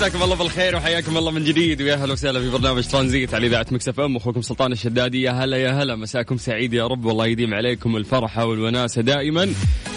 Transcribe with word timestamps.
مساكم 0.00 0.22
الله 0.22 0.36
بالخير 0.36 0.76
وحياكم 0.76 1.16
الله 1.16 1.30
من 1.30 1.44
جديد. 1.44 1.82
ويا 1.82 1.94
أهلا 1.94 2.12
وسهلا 2.12 2.40
في 2.40 2.50
برنامج 2.50 2.86
ترانزيت 2.86 3.34
على 3.34 3.46
إذاعة 3.46 3.66
Mix 3.70 4.00
FM. 4.00 4.16
أخوكم 4.16 4.42
سلطان 4.42 4.72
الشدادي 4.72 5.22
يا 5.22 5.30
هلا 5.30 5.56
يا 5.56 5.70
هلا. 5.70 5.96
مساكم 5.96 6.36
سعيد 6.36 6.72
يا 6.72 6.86
رب. 6.86 7.04
والله 7.04 7.26
يديم 7.26 7.54
عليكم 7.54 7.96
الفرحه 7.96 8.44
والوناسة 8.44 9.02
دائما. 9.02 9.52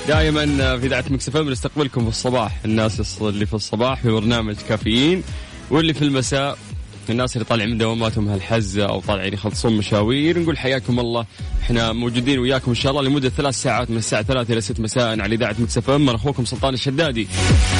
دائما 0.07 0.45
في 0.77 0.85
إذاعة 0.85 1.05
Mix 1.09 1.37
FM 1.37 1.49
نستقبلكم 1.49 2.01
في 2.03 2.09
الصباح. 2.09 2.65
الناس 2.65 3.21
اللي 3.21 3.45
في 3.45 3.53
الصباح 3.53 4.01
في 4.01 4.09
برنامج 4.09 4.55
كافيين. 4.69 5.23
واللي 5.71 5.93
في 5.93 6.01
المساء 6.01 6.57
الناس 7.09 7.35
اللي 7.35 7.45
طالعين 7.45 7.69
من 7.69 7.77
دواماتهم 7.77 8.29
هالحزة 8.29 8.85
أو 8.85 8.99
طالعين 8.99 9.33
يخلصون 9.33 9.77
مشاوير 9.77 10.39
نقول 10.39 10.57
حياكم 10.57 10.99
الله. 10.99 11.25
إحنا 11.61 11.91
موجودين 11.93 12.39
وياكم 12.39 12.71
إن 12.71 12.75
شاء 12.75 12.91
الله 12.91 13.03
لمدة 13.03 13.29
ثلاث 13.29 13.55
ساعات 13.61 13.91
من 13.91 13.97
الساعة 13.97 14.23
ثلاثة 14.23 14.53
إلى 14.53 14.61
ست 14.61 14.79
مساء 14.79 15.21
على 15.21 15.35
إذاعة 15.35 15.55
Mix 15.59 15.89
FM. 15.89 16.09
أنا 16.09 16.17
أخوكم 16.17 16.45
سلطان 16.45 16.73
الشدادي. 16.73 17.27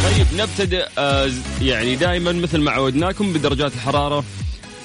طيب 0.04 0.28
نبتدئ 0.42 0.86
آه 0.98 1.30
يعني 1.62 1.96
دائما 1.96 2.32
مثل 2.32 2.58
ما 2.58 2.72
عودناكم 2.72 3.34
بدرجات 3.34 3.74
الحرارة 3.74 4.24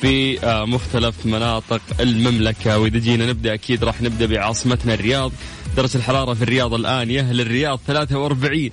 في 0.00 0.44
آه 0.46 0.64
مختلف 0.64 1.26
مناطق 1.26 1.80
المملكة. 2.00 2.78
وإذا 2.78 2.98
جينا 2.98 3.26
نبدأ 3.26 3.54
أكيد 3.54 3.84
راح 3.84 4.02
نبدأ 4.02 4.26
بعاصمتنا 4.26 4.94
الرياض. 4.94 5.32
درجة 5.76 5.96
الحرارة 5.96 6.34
في 6.34 6.42
الرياض 6.42 6.74
الآن 6.74 7.10
يا 7.10 7.20
هل 7.20 7.40
الرياض 7.40 7.80
43 7.86 8.70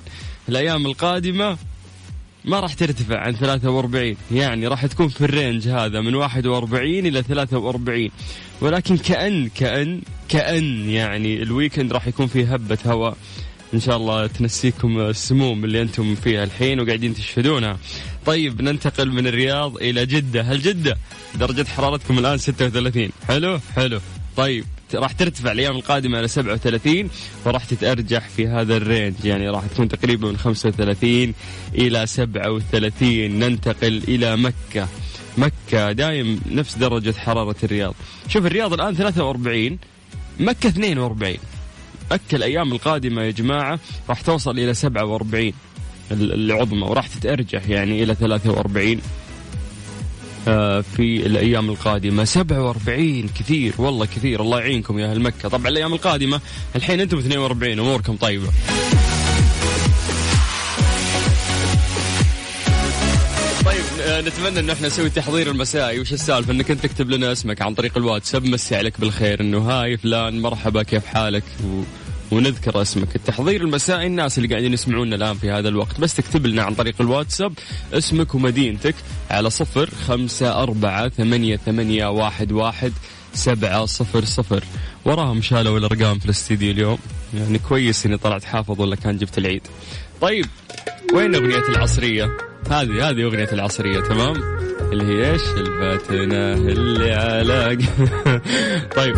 الأيام 0.50 0.86
القادمة 0.86 1.58
ما 2.46 2.60
راح 2.60 2.74
ترتفع 2.74 3.20
عن 3.20 3.36
43 3.36 4.16
يعني 4.32 4.68
راح 4.68 4.86
تكون 4.86 5.08
في 5.08 5.22
ال 5.22 5.30
range 5.30 5.68
هذا 5.68 6.02
من 6.02 6.16
41 6.16 6.90
إلى 6.90 7.24
43 7.24 8.10
ولكن 8.62 8.98
كأن 8.98 9.50
كأن 9.50 10.02
كأن 10.30 10.90
يعني 10.90 11.42
ال 11.44 11.50
weekend 11.50 11.94
راح 11.94 12.08
يكون 12.08 12.28
فيه 12.28 12.54
هبة 12.54 12.78
هواء. 12.86 13.18
إن 13.74 13.80
شاء 13.80 13.98
الله 13.98 14.28
تنسيكم 14.28 15.00
السموم 15.00 15.66
اللي 15.66 15.82
أنتم 15.82 16.16
فيها 16.16 16.44
الحين 16.44 16.80
وقاعدين 16.80 17.14
تشهدونها. 17.14 17.78
طيب 18.26 18.62
ننتقل 18.62 19.12
من 19.12 19.28
الرياض 19.28 19.78
إلى 19.78 20.06
جدة، 20.06 20.42
هل 20.42 20.62
جدة 20.62 20.98
درجة 21.36 21.64
حرارتكم 21.64 22.20
الآن 22.20 22.38
36 22.38 23.10
حلو 23.28 23.60
حلو. 23.76 24.00
طيب. 24.38 24.66
راح 24.94 25.12
ترتفع 25.12 25.52
الأيام 25.52 25.76
القادمة 25.76 26.20
إلى 26.20 26.28
37 26.28 27.10
وراح 27.46 27.66
تتأرجح 27.66 28.30
في 28.30 28.48
هذا 28.48 28.78
الرينج. 28.78 29.14
يعني 29.24 29.50
راح 29.50 29.64
تكون 29.66 29.88
تقريبا 29.88 30.28
من 30.28 30.38
35 30.38 31.34
إلى 31.76 32.08
37 32.08 33.40
ننتقل 33.40 34.02
إلى 34.08 34.38
مكة. 34.38 34.88
مكة 35.38 35.92
دايم 35.92 36.42
نفس 36.52 36.76
درجة 36.78 37.14
حرارة 37.18 37.56
الرياض. 37.64 37.96
شوف 38.28 38.46
الرياض 38.46 38.74
الآن 38.74 38.96
43 38.96 39.78
مكة 40.40 40.68
42 40.70 41.38
مكة 42.12 42.36
الأيام 42.36 42.72
القادمة 42.72 43.22
يا 43.22 43.32
جماعة 43.32 43.80
راح 44.10 44.22
توصل 44.22 44.60
إلى 44.60 44.74
47 44.74 45.54
العظمى 46.12 46.82
وراح 46.82 47.08
تتأرجح 47.08 47.70
يعني 47.70 48.04
إلى 48.04 48.16
43 48.16 48.92
آه، 48.92 49.00
في 50.82 51.26
الأيام 51.26 51.70
القادمة. 51.70 52.24
47 52.24 53.30
كثير 53.40 53.74
والله 53.78 54.06
كثير. 54.06 54.42
الله 54.42 54.60
يعينكم 54.60 55.00
يا 55.00 55.12
أهل 55.12 55.20
مكة. 55.20 55.50
طبعا 55.50 55.68
الأيام 55.68 55.94
القادمة 55.94 56.42
الحين 56.76 57.00
أنتم 57.00 57.18
42 57.18 57.80
أموركم 57.80 58.16
طيبة. 58.16 58.48
طيب 63.66 63.84
آه، 64.02 64.22
نتمنى 64.22 64.60
انه 64.60 64.74
إحنا 64.74 64.88
نسوي 64.88 65.10
تحضير 65.10 65.52
المسائي. 65.52 66.00
وش 66.00 66.14
السالفة؟ 66.14 66.54
إنك 66.54 66.72
أنت 66.72 66.84
تكتب 66.84 67.10
لنا 67.10 67.32
اسمك 67.32 67.62
عن 67.62 67.74
طريق 67.74 67.98
الواتساب 67.98 68.46
مسي 68.46 68.76
عليك 68.76 69.00
بالخير 69.00 69.42
إنه 69.42 69.58
هاي 69.58 69.98
فلان 69.98 70.42
مرحبا 70.42 70.84
كيف 70.84 71.06
حالك؟ 71.06 71.44
و... 71.64 71.82
ونذكر 72.36 72.82
اسمك. 72.82 73.16
التحضير 73.16 73.62
المسائي 73.62 74.08
الناس 74.08 74.38
اللي 74.38 74.50
قاعدين 74.50 74.74
يسمعونا 74.74 75.16
الآن 75.16 75.36
في 75.36 75.52
هذا 75.52 75.70
الوقت 75.70 76.00
بس 76.00 76.16
تكتب 76.16 76.46
لنا 76.46 76.64
عن 76.64 76.74
طريق 76.74 76.96
الواتساب 77.02 77.54
اسمك 77.94 78.36
ومدينتك 78.36 78.96
على 79.32 79.50
صفر 79.50 79.90
خمسة 80.08 80.64
أربعة 80.64 81.10
ثمانية, 81.10 81.58
ثمانية 81.58 82.08
واحد, 82.08 82.52
واحد 82.52 82.94
سبعة 83.34 83.86
صفر 83.86 84.26
صفر. 84.26 84.64
وراهم 85.06 85.42
شالوا 85.42 85.78
الأرقام 85.78 86.20
في 86.20 86.26
الاستديو 86.26 86.72
اليوم. 86.72 86.98
يعني 87.34 87.60
كويس 87.60 88.06
إني 88.06 88.18
طلعت 88.18 88.44
حافظ 88.44 88.82
ولا 88.82 88.96
كان 88.96 89.18
جبت 89.18 89.38
العيد. 89.38 89.62
طيب 90.22 90.46
وين 91.14 91.36
أغنية 91.36 91.70
العصرية؟ 91.70 92.30
هذه 92.70 93.10
هذه 93.10 93.24
أغنية 93.24 93.50
العصرية 93.54 94.00
تمام؟ 94.00 94.36
اللي 94.96 95.14
هي 95.14 95.32
إيش؟ 95.32 95.42
الفاتنة 95.58 96.54
اللي 96.54 97.14
على 97.14 97.78
طيب. 98.98 99.16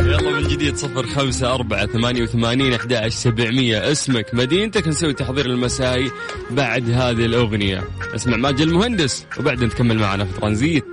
يلا 0.00 0.30
من 0.30 0.48
جديد 0.48 0.76
صفر 0.76 1.06
خمسة 1.06 1.54
أربعة 1.54 1.86
ثمانية 1.86 2.22
وثمانين 2.22 2.74
أحد 2.74 3.08
سبعمية. 3.08 3.92
اسمك 3.92 4.26
مدينتك 4.32 4.88
نسوي 4.88 5.12
تحضير 5.12 5.46
المسائي 5.46 6.10
بعد 6.50 6.90
هذه 6.90 7.24
الأغنية. 7.26 7.84
اسمع 8.14 8.36
ماجد 8.36 8.60
المهندس 8.60 9.26
وبعدين 9.40 9.68
تكمل 9.68 9.98
معنا 9.98 10.24
في 10.24 10.40
ترانزيت. 10.40 10.86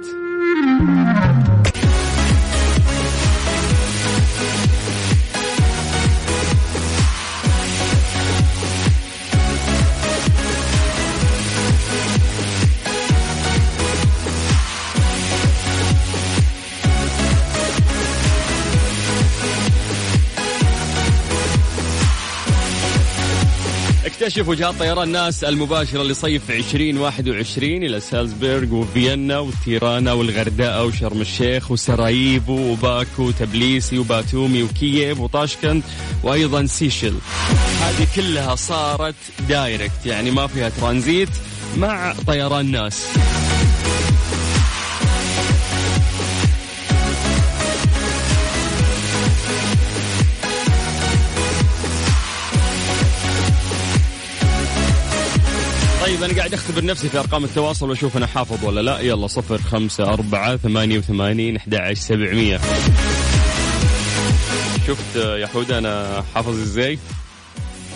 نكتشف 24.29 24.47
وجهات 24.47 24.75
طيران 24.75 25.09
ناس 25.09 25.43
المباشرة 25.43 26.03
لصيف 26.03 26.51
2021 26.51 27.71
إلى 27.71 27.99
سالزبورغ 27.99 28.73
وفيينا 28.73 29.39
وتيرانا 29.39 30.13
والغردقة 30.13 30.85
وشرم 30.85 31.21
الشيخ 31.21 31.71
وسراييفو 31.71 32.71
وباكو 32.71 33.23
وتبليسي 33.23 33.99
وباتومي 33.99 34.63
وكييف 34.63 35.19
وطاشكند 35.19 35.83
وأيضا 36.23 36.65
سيشل 36.65 37.15
هذه 37.81 38.07
كلها 38.15 38.55
صارت 38.55 39.15
direct 39.49 40.05
يعني 40.05 40.31
ما 40.31 40.47
فيها 40.47 40.69
ترانزيت 40.69 41.29
مع 41.77 42.13
طيران 42.27 42.71
ناس. 42.71 43.05
طيب 56.19 56.29
أنا 56.29 56.37
قاعد 56.37 56.53
أختبر 56.53 56.85
نفسي 56.85 57.09
في 57.09 57.19
أرقام 57.19 57.43
التواصل 57.43 57.89
وأشوف 57.89 58.17
أنا 58.17 58.27
حافظ 58.27 58.65
ولا 58.65 58.81
لا. 58.81 58.99
يلا 58.99 59.27
صفر 59.27 59.57
خمسة 59.57 60.03
أربعة 60.03 60.57
ثمانية 60.57 60.97
وثمانين 60.97 61.55
أحد 61.55 61.75
عشر 61.75 61.93
سبعمية. 62.01 62.59
شفت 64.87 65.15
يا 65.15 65.47
حودة 65.47 65.77
أنا 65.77 66.23
حافظ 66.35 66.61
إزاي؟ 66.61 66.99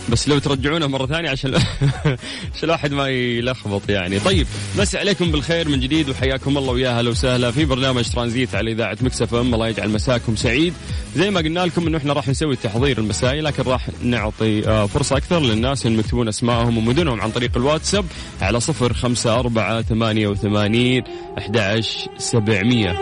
بس 0.10 0.30
لو 0.30 0.40
ترجعونه 0.40 0.88
مرة 0.88 1.06
ثانية 1.06 1.30
عشان 1.30 1.56
عشان 2.56 2.64
الواحد 2.64 2.92
ما 2.94 3.08
يلخبط 3.10 3.90
يعني. 3.90 4.20
طيب 4.20 4.48
مسي 4.78 4.98
عليكم 4.98 5.32
بالخير 5.32 5.70
من 5.70 5.80
جديد 5.80 6.10
وحياكم 6.10 6.58
الله 6.58 6.72
ويا 6.72 6.98
أهلا 6.98 7.10
وسهلا 7.10 7.52
في 7.52 7.66
برنامج 7.66 8.10
ترانزيت 8.10 8.56
على 8.56 8.72
إذاعة 8.72 8.98
مكسف 9.02 9.36
أم. 9.36 9.54
الله 9.54 9.68
يجعل 9.68 9.90
مساكم 9.90 10.36
سعيد. 10.36 10.74
زي 11.16 11.32
ما 11.32 11.40
قلنا 11.40 11.60
لكم 11.60 11.88
إنه 11.88 11.98
إحنا 11.98 12.14
راح 12.14 12.28
نسوي 12.28 12.54
التحضير 12.54 12.98
المسائي 12.98 13.42
لكن 13.42 13.64
راح 13.64 13.90
نعطي 14.02 14.68
آه، 14.68 14.86
فرصة 14.86 15.18
أكثر 15.18 15.40
للناس 15.40 15.86
اللي 15.86 16.00
يكتبون 16.00 16.28
أسمائهم 16.28 16.78
ومدنهم 16.78 17.22
عن 17.22 17.32
طريق 17.32 17.58
الواتساب 17.58 18.06
على 18.42 18.60
صفر 18.60 18.94
خمسة 18.94 19.40
أربعة 19.40 19.82
ثمانية 19.82 20.28
وثمانين 20.28 21.04
أحد 21.38 21.82
سبعمية. 22.18 22.98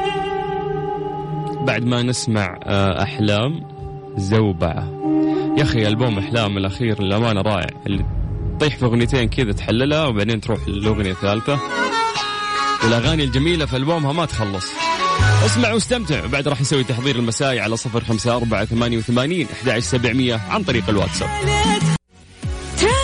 بعد 1.66 1.84
ما 1.84 2.02
نسمع 2.02 2.60
آه، 2.64 3.04
أحلام 3.04 3.62
زوبعة. 4.18 5.02
أخي 5.62 5.88
ألبوم 5.88 6.20
إحلام 6.20 6.58
الأخير 6.58 7.04
للأمانة 7.04 7.42
رائع. 7.42 7.68
اللي 7.88 8.06
تطيح 8.58 8.78
في 8.78 8.86
أغنيتين 8.86 9.30
كذا 9.30 9.52
تحللها 9.52 10.06
وبعدين 10.06 10.42
تروح 10.42 10.68
للأغنية 10.68 11.12
الثالثة. 11.12 11.60
والأغاني 12.84 13.24
الجميلة 13.24 13.66
في 13.66 13.78
ألبومها 13.78 14.14
ما 14.14 14.26
تخلص. 14.26 14.66
اسمع 15.46 15.74
واستمتع 15.74 16.26
وبعد 16.26 16.48
راح 16.48 16.62
نسوي 16.62 16.84
تحضير 16.84 17.16
المسائي 17.16 17.60
على 17.60 17.78
صفر 17.78 18.04
خمسة 18.04 18.36
أربعة 18.36 18.66
ثمانية 18.66 18.98
وثمانين 18.98 19.48
عن 20.50 20.64
طريق 20.64 20.90
الواتساب. 20.90 21.30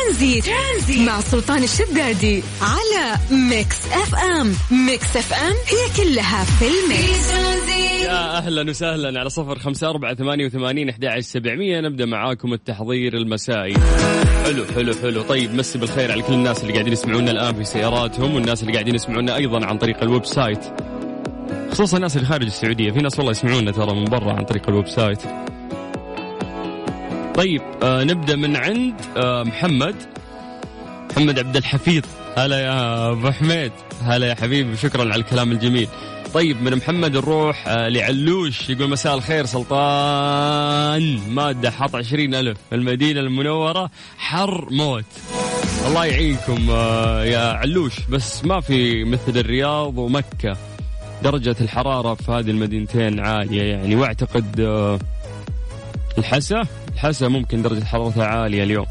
ترانزيت. 0.07 0.45
ترانزيت 0.45 1.07
مع 1.07 1.21
سلطان 1.21 1.63
الشدادي 1.63 2.44
على 2.62 3.18
Mix 3.31 3.88
FM. 3.92 4.54
Mix 4.72 5.18
FM 5.18 5.54
هي 5.68 6.06
كلها 6.06 6.44
في 6.44 6.65
ال 6.66 6.79
mix. 6.79 7.31
يا 8.04 8.38
أهلا 8.38 8.69
وسهلا 8.69 9.19
على 9.19 9.30
صفر 9.30 9.59
خمسة 9.59 9.89
أربعة 9.89 10.15
ثمانية 10.15 10.45
وثمانين 10.45 10.89
أحد 10.89 11.19
سبعمية. 11.19 11.81
نبدأ 11.81 12.06
معاكم 12.06 12.54
التحضير 12.54 13.18
المسائي. 13.18 13.74
حلو 14.44 14.65
حلو 14.75 14.94
حلو. 15.01 15.21
طيب 15.21 15.56
مسي 15.56 15.77
بالخير 15.77 16.12
على 16.12 16.21
كل 16.21 16.33
الناس 16.33 16.62
اللي 16.62 16.74
قاعدين 16.74 16.94
يسمعونا 16.94 17.31
الآن 17.31 17.56
في 17.56 17.63
سياراتهم 17.63 18.36
والناس 18.36 18.62
اللي 18.62 18.74
قاعدين 18.74 18.95
يسمعونا 18.95 19.36
أيضا 19.36 19.65
عن 19.65 19.77
طريق 19.77 20.03
ال 20.04 20.25
website. 20.25 20.66
خصوصا 21.71 21.98
الناس 21.98 22.18
اللي 22.18 22.27
خارج 22.27 22.45
السعودية. 22.45 22.92
في 22.92 23.00
ناس 23.00 23.18
والله 23.18 23.31
يسمعونا 23.31 23.71
ترى 23.71 23.95
من 23.95 24.06
برا 24.06 24.33
عن 24.33 24.45
طريق 24.45 24.69
ال 24.69 24.88
website. 24.88 25.19
طيب 27.38 27.62
آه 27.84 28.04
نبدأ 28.04 28.36
من 28.36 28.56
عند 28.56 28.95
آه 29.18 29.44
محمد. 29.44 29.95
محمد 31.12 31.39
عبد 31.39 31.57
الحفيظ. 31.57 32.04
هلا 32.38 32.60
يا 32.60 33.12
أبو 33.12 33.31
حميد. 33.31 33.72
هلا 34.01 34.28
يا 34.28 34.36
حبيبي 34.36 34.78
شكرا 34.78 35.01
على 35.01 35.16
الكلام 35.16 35.51
الجميل. 35.51 35.88
طيب 36.34 36.62
من 36.62 36.75
محمد 36.75 37.18
نروح 37.18 37.68
آه 37.68 37.89
لعلوش. 37.89 38.69
يقول 38.69 38.89
مساء 38.89 39.16
الخير 39.16 39.45
سلطان. 39.45 41.19
مادة 41.30 41.72
حط 41.72 41.95
عشرين 41.95 42.36
ألف. 42.36 42.57
المدينة 42.74 43.19
المنورة 43.19 43.89
حر 44.18 44.68
موت. 44.72 45.06
الله 45.88 46.06
يعينكم 46.06 46.69
آه 46.69 47.24
يا 47.24 47.51
علوش. 47.51 47.94
بس 48.10 48.45
ما 48.45 48.62
في 48.62 49.04
مثل 49.04 49.38
الرياض 49.38 49.98
ومكة. 49.98 50.57
درجة 51.24 51.56
الحرارة 51.62 52.13
في 52.13 52.31
هذه 52.31 52.50
المدينتين 52.50 53.19
عالية 53.19 53.63
يعني. 53.63 53.95
واعتقد 53.95 54.60
آه 54.60 55.00
الحسا 56.18 56.66
الحسا 56.98 57.28
ممكن 57.28 57.62
درجة 57.62 57.84
حرارتها 57.84 58.26
عالية 58.26 58.64
اليوم. 58.64 58.86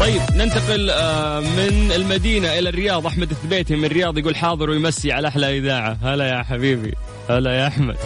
طيب 0.00 0.20
ننتقل 0.34 0.90
آه، 0.90 1.40
من 1.40 1.92
المدينة 1.92 2.58
إلى 2.58 2.68
الرياض. 2.68 3.06
أحمد 3.06 3.30
الثبيتي 3.30 3.76
من 3.76 3.84
الرياض 3.84 4.18
يقول 4.18 4.36
حاضر 4.36 4.70
ويمسي 4.70 5.12
على 5.12 5.28
أحلى 5.28 5.58
إذاعة. 5.58 5.96
هلا 6.02 6.28
يا 6.28 6.42
حبيبي. 6.42 6.94
هلا 7.30 7.52
يا 7.52 7.66
أحمد. 7.66 7.96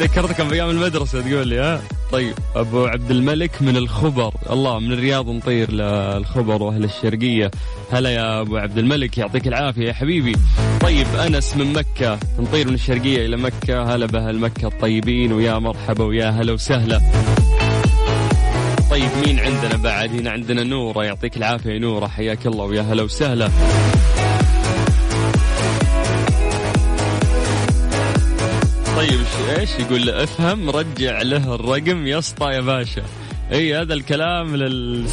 ذكرتك 0.00 0.40
بأيام 0.40 0.70
المدرسة 0.70 1.20
تقول 1.20 1.48
لي 1.48 1.60
ها؟ 1.60 1.80
طيب 2.12 2.34
أبو 2.56 2.86
عبد 2.86 3.10
الملك 3.10 3.62
من 3.62 3.76
الخبر. 3.76 4.34
الله 4.50 4.78
من 4.78 4.92
الرياض 4.92 5.28
نطير 5.28 5.72
للخبر 5.72 6.62
وأهل 6.62 6.84
الشرقية. 6.84 7.50
هلا 7.92 8.10
يا 8.10 8.40
أبو 8.40 8.56
عبد 8.56 8.78
الملك 8.78 9.18
يعطيك 9.18 9.48
العافية 9.48 9.88
يا 9.88 9.92
حبيبي. 9.92 10.36
طيب 10.80 11.06
أنس 11.26 11.56
من 11.56 11.72
مكة. 11.72 12.18
نطير 12.38 12.68
من 12.68 12.74
الشرقية 12.74 13.26
إلى 13.26 13.36
مكة. 13.36 13.94
هلا 13.94 14.06
بأهل 14.06 14.38
مكة 14.38 14.66
الطيبين 14.66 15.32
ويا 15.32 15.58
مرحبا 15.58 16.04
ويا 16.04 16.30
هلا 16.30 16.52
وسهلا. 16.52 17.00
طيب 18.90 19.10
مين 19.26 19.40
عندنا 19.40 19.76
بعد؟ 19.76 20.10
هنا 20.10 20.30
عندنا 20.30 20.64
نورة 20.64 21.04
يعطيك 21.04 21.36
العافية 21.36 21.78
نورة 21.78 22.06
حياك 22.06 22.46
الله 22.46 22.64
ويا 22.64 22.82
هلا 22.82 23.02
وسهلا. 23.02 23.48
طيب 28.96 29.20
إيش 29.58 29.70
يقول؟ 29.78 30.10
أفهم 30.10 30.70
رجع 30.70 31.22
له 31.22 31.54
الرقم 31.54 32.06
يا 32.06 32.18
اسطى 32.18 32.46
يا 32.46 32.60
باشا. 32.60 33.02
إي 33.52 33.76
هذا 33.76 33.94
الكلام 33.94 34.56
لل 34.56 35.06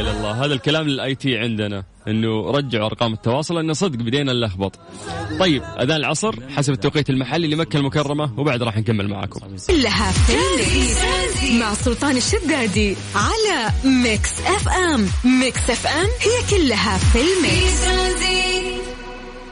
إله 0.00 0.10
إلا 0.10 0.18
الله. 0.18 0.44
هذا 0.44 0.54
الكلام 0.54 0.88
للآي 0.88 1.14
تي 1.14 1.38
عندنا 1.38 1.84
إنه 2.08 2.50
رجعوا 2.50 2.86
أرقام 2.86 3.12
التواصل 3.12 3.54
لأنه 3.54 3.72
صدق 3.72 3.98
بدينا 3.98 4.32
نلخبط. 4.32 4.78
طيب 5.40 5.62
أذان 5.62 5.96
العصر 5.96 6.34
حسب 6.48 6.72
التوقيت 6.72 7.10
المحلي 7.10 7.48
لمكة 7.48 7.76
المكرمة 7.76 8.40
وبعد 8.40 8.62
راح 8.62 8.78
نكمل 8.78 9.08
معاكم 9.08 9.40
كلها 9.66 10.12
في 10.12 10.36
مع 11.60 11.74
سلطان 11.74 12.16
الشدادي 12.16 12.96
على 13.14 13.72
Mix 14.04 14.40
FM. 14.40 15.06
Mix 15.40 15.70
FM 15.70 16.06
هي 16.06 16.58
كلها 16.58 16.98
في 16.98 17.18
ال 17.18 17.40
mix. 17.40 18.26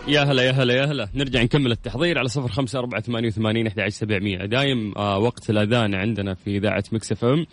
يا 0.08 0.20
هلا 0.20 0.42
يا 0.42 0.52
هلا 0.52 0.74
يا 0.74 0.84
هلا. 0.84 1.08
نرجع 1.14 1.42
نكمل 1.42 1.72
التحضير 1.72 2.18
على 2.18 2.28
صفر 2.28 2.48
خمسة 2.48 2.78
أربعة 2.78 3.00
ثمانية 3.00 3.28
وثمانين 3.28 3.66
أحد 3.66 3.88
سبعمية. 3.88 4.38
دايم 4.38 4.92
آه 4.96 5.18
وقت 5.18 5.50
الأذان 5.50 5.94
عندنا 5.94 6.34
في 6.34 6.56
إذاعة 6.56 6.84
Mix 6.92 7.12
FM. 7.12 7.46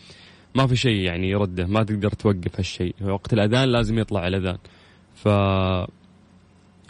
ما 0.55 0.67
في 0.67 0.75
شيء 0.75 0.95
يعني 0.95 1.29
يرده 1.29 1.67
ما 1.67 1.83
تقدر 1.83 2.09
توقف 2.09 2.55
هالشيء. 2.57 2.95
وقت 3.01 3.33
الأذان 3.33 3.69
لازم 3.69 3.99
يطلع 3.99 4.27
الأذان. 4.27 4.57
ف 5.15 5.27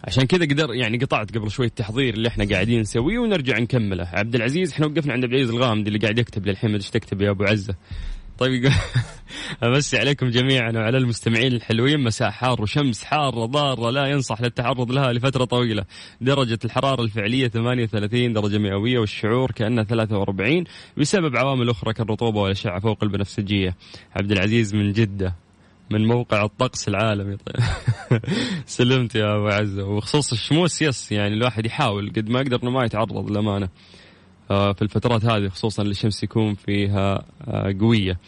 عشان 0.04 0.24
كذا 0.24 0.46
قدر 0.46 0.74
يعني 0.74 0.98
قطعت 0.98 1.38
قبل 1.38 1.52
شوي 1.52 1.66
التحضير 1.66 2.14
اللي 2.14 2.28
إحنا 2.28 2.46
قاعدين 2.46 2.80
نسويه 2.80 3.20
ونرجع 3.20 3.60
نكمله. 3.60 4.08
عبد 4.14 4.36
العزيز 4.36 4.72
إحنا 4.72 4.86
وقفنا 4.86 5.14
عند 5.14 5.24
عبد 5.24 5.34
العزيز 5.34 5.50
الغامدي 5.50 5.88
اللي 5.88 6.00
قاعد 6.00 6.20
يكتب 6.20 6.48
للحين 6.48 6.74
إيش 6.74 6.90
تكتب 6.90 7.22
يا 7.22 7.30
أبو 7.30 7.44
عزة. 7.44 7.76
طيب 8.42 8.72
أمسي 9.64 9.98
عليكم 9.98 10.30
جميعا 10.30 10.72
وعلى 10.72 10.98
المستمعين 10.98 11.54
الحلوين. 11.54 12.00
مساء 12.00 12.30
حار 12.30 12.62
وشمس 12.62 13.04
حارة 13.04 13.46
ضارة 13.46 13.90
لا 13.90 14.06
ينصح 14.06 14.42
للتعرض 14.42 14.92
لها 14.92 15.14
لفترة 15.14 15.46
طويلة. 15.46 15.86
درجة 16.22 16.60
الحرارة 16.66 17.02
الفعلية 17.02 17.48
38 17.48 18.34
درجة 18.34 18.58
مئوية 18.58 19.00
والشعور 19.00 19.52
كأنه 19.52 19.84
43 19.84 20.64
بسبب 20.98 21.36
عوامل 21.38 21.70
أخرى 21.70 21.94
كالرطوبة 21.94 22.42
والأشعة 22.42 22.80
فوق 22.80 23.04
البنفسجية 23.04 23.76
عبد 24.16 24.32
العزيز 24.32 24.76
من 24.76 24.92
جدة 24.92 25.36
من 25.90 26.08
موقع 26.08 26.44
الطقس 26.44 26.88
العالمي. 26.88 27.38
طيب 27.46 28.22
سلمت 28.66 29.16
يا 29.16 29.36
أبو 29.36 29.48
عزة. 29.48 29.84
وبخصوص 29.84 30.32
الشموس 30.32 30.82
يس 30.82 31.12
يعني 31.12 31.34
الواحد 31.34 31.66
يحاول. 31.66 32.10
قد 32.10 32.30
ما 32.30 32.40
يقدر 32.40 32.60
إنه 32.64 32.72
ما 32.72 32.86
يتعرض 32.86 33.32
للأمانة. 33.32 33.70
في 34.74 34.82
الفترات 34.82 35.26
هذه 35.26 35.48
خصوصا 35.48 35.82
اللي 35.82 35.92
الشمس 35.92 36.24
يكون 36.24 36.54
فيها 36.54 37.26
آه، 37.48 37.76
قوية. 37.80 38.20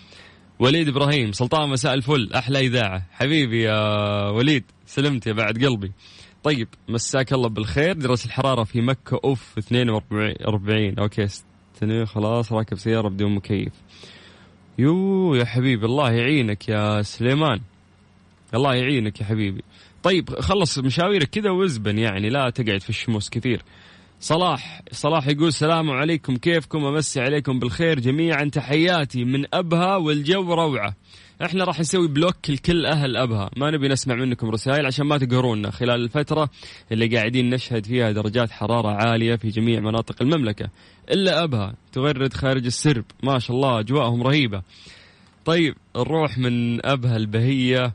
وليد 0.59 0.87
إبراهيم 0.87 1.31
سلطان 1.31 1.69
مساء 1.69 1.93
الفل 1.93 2.29
أحلى 2.35 2.59
إذاعة. 2.59 3.05
حبيبي 3.11 3.63
يا 3.63 4.29
وليد 4.29 4.63
سلمت 4.85 5.27
يا 5.27 5.33
بعد 5.33 5.65
قلبي. 5.65 5.91
طيب 6.43 6.67
مساك 6.89 7.33
الله 7.33 7.49
بالخير. 7.49 7.93
درجة 7.93 8.25
الحرارة 8.25 8.63
في 8.63 8.81
مكة 8.81 9.19
أوف 9.23 9.57
42 9.57 10.99
okay 10.99 11.27
خلاص 12.05 12.51
راكب 12.51 12.77
سيارة 12.77 13.09
بدون 13.09 13.35
مكيف. 13.35 13.73
يو 14.79 15.35
يا 15.35 15.45
حبيبي 15.45 15.85
الله 15.85 16.11
يعينك 16.11 16.69
يا 16.69 17.01
سليمان. 17.01 17.61
الله 18.53 18.75
يعينك 18.75 19.21
يا 19.21 19.25
حبيبي. 19.25 19.63
طيب 20.03 20.39
خلص 20.39 20.79
مشاويرك 20.79 21.29
كذا 21.29 21.49
وزبن 21.49 21.99
يعني 21.99 22.29
لا 22.29 22.49
تقعد 22.49 22.81
في 22.81 22.89
الشموس 22.89 23.29
كثير. 23.29 23.61
صلاح 24.23 24.81
صلاح 24.91 25.27
يقول 25.27 25.47
السلام 25.47 25.89
عليكم 25.89 26.35
كيفكم؟ 26.37 26.85
أمسي 26.85 27.21
عليكم 27.21 27.59
بالخير 27.59 27.99
جميعا. 27.99 28.43
تحياتي 28.43 29.23
من 29.23 29.45
أبها 29.53 29.95
والجو 29.95 30.53
روعة. 30.53 30.95
إحنا 31.45 31.63
راح 31.63 31.79
نسوي 31.79 32.07
بلوك 32.07 32.49
لكل 32.49 32.85
أهل 32.85 33.17
أبها. 33.17 33.49
ما 33.57 33.71
نبي 33.71 33.87
نسمع 33.87 34.15
منكم 34.15 34.49
رسائل 34.49 34.85
عشان 34.85 35.05
ما 35.05 35.17
تقهرونا 35.17 35.71
خلال 35.71 36.03
الفترة 36.03 36.49
اللي 36.91 37.17
قاعدين 37.17 37.49
نشهد 37.49 37.85
فيها 37.85 38.11
درجات 38.11 38.51
حرارة 38.51 38.89
عالية 38.89 39.35
في 39.35 39.47
جميع 39.47 39.79
مناطق 39.79 40.21
المملكة. 40.21 40.69
إلا 41.11 41.43
أبها 41.43 41.75
تغرد 41.91 42.33
خارج 42.33 42.65
السرب. 42.65 43.05
ما 43.23 43.39
شاء 43.39 43.55
الله 43.55 43.79
أجواءهم 43.79 44.23
رهيبة. 44.23 44.61
طيب 45.45 45.75
نروح 45.95 46.37
من 46.37 46.85
أبها 46.85 47.15
البهية 47.15 47.93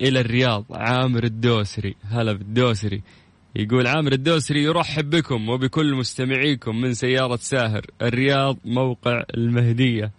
إلى 0.00 0.20
الرياض. 0.20 0.64
عامر 0.70 1.24
الدوسري. 1.24 1.94
هلا 2.04 2.32
بالدوسري. 2.32 3.02
يقول 3.56 3.86
عامر 3.86 4.12
الدوسري 4.12 4.62
يرحب 4.62 5.10
بكم 5.10 5.48
وبكل 5.48 5.94
مستمعيكم 5.94 6.80
من 6.80 6.94
سيارة 6.94 7.36
ساهر 7.36 7.86
الرياض 8.02 8.56
موقع 8.64 9.22
المهدية. 9.34 10.12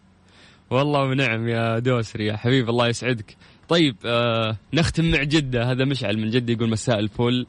والله 0.69 1.01
ونعم 1.03 1.47
يا 1.47 1.79
دوسري 1.79 2.25
يا 2.25 2.37
حبيب 2.37 2.69
الله 2.69 2.87
يسعدك. 2.87 3.37
طيب 3.69 3.95
آه 4.05 4.57
نختم 4.73 5.11
مع 5.11 5.23
جدة. 5.23 5.71
هذا 5.71 5.85
مشعل 5.85 6.17
من 6.17 6.29
جدة 6.29 6.53
يقول 6.53 6.69
مساء 6.69 6.99
الفل 6.99 7.45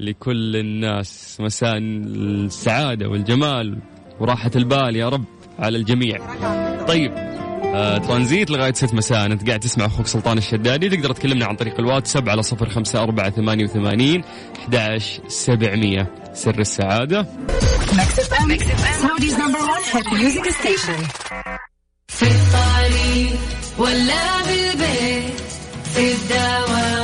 لكل 0.00 0.56
الناس 0.56 1.38
مساء 1.40 1.78
السعادة 1.78 3.08
والجمال 3.08 3.78
وراحة 4.20 4.50
البال 4.56 4.96
يا 4.96 5.08
رب 5.08 5.24
على 5.58 5.78
الجميع. 5.78 6.18
طيب 6.86 7.12
آه 7.74 7.98
ترانزيت 7.98 8.50
لغاية 8.50 8.72
ست 8.72 8.94
مساء. 8.94 9.26
أنت 9.26 9.46
قاعد 9.46 9.60
تسمع 9.60 9.86
أخوك 9.86 10.06
سلطان 10.06 10.38
الشدادي. 10.38 10.88
تقدر 10.88 11.12
تكلمنا 11.12 11.46
عن 11.46 11.56
طريق 11.56 11.80
الواتساب 11.80 12.28
على 12.28 12.42
صفر 12.42 12.70
خمسة 12.70 13.02
أربعة 13.02 13.30
ثمانية 13.30 13.64
وثمانين 13.64 14.24
أحداش 14.58 15.20
سبعمية 15.28 16.14
سر 16.34 16.58
السعادة. 16.60 17.26
في 22.08 22.26
الطريق 22.26 23.38
ولا 23.78 24.42
بالبيت 24.46 25.40
في 25.94 26.12
الدوام. 26.12 27.03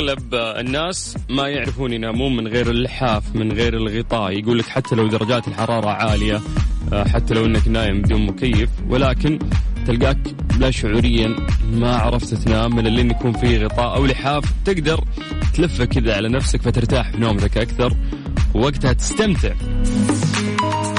أغلب 0.00 0.34
الناس 0.34 1.16
ما 1.28 1.48
يعرفون 1.48 1.92
ينامون 1.92 2.36
من 2.36 2.48
غير 2.48 2.70
اللحاف 2.70 3.34
من 3.34 3.52
غير 3.52 3.74
الغطاء. 3.76 4.38
يقول 4.38 4.58
لك 4.58 4.66
حتى 4.66 4.94
لو 4.94 5.06
درجات 5.08 5.48
الحرارة 5.48 5.90
عالية 5.90 6.40
آه، 6.92 7.08
حتى 7.08 7.34
لو 7.34 7.44
إنك 7.44 7.68
نايم 7.68 8.02
بدون 8.02 8.26
مكيف. 8.26 8.70
ولكن 8.88 9.38
تلقاك 9.86 10.18
لا 10.58 10.70
شعوريا 10.70 11.36
ما 11.72 11.96
عرفت 11.96 12.34
تنام 12.34 12.76
من 12.76 12.86
اللي 12.86 13.00
يكون 13.00 13.32
فيه 13.32 13.64
غطاء 13.64 13.96
أو 13.96 14.06
لحاف. 14.06 14.44
تقدر 14.64 15.04
تلفه 15.54 15.84
كذا 15.84 16.16
على 16.16 16.28
نفسك 16.28 16.62
فترتاح 16.62 17.10
في 17.10 17.18
نومك 17.18 17.58
أكثر 17.58 17.96
ووقتها 18.54 18.92
تستمتع. 18.92 19.54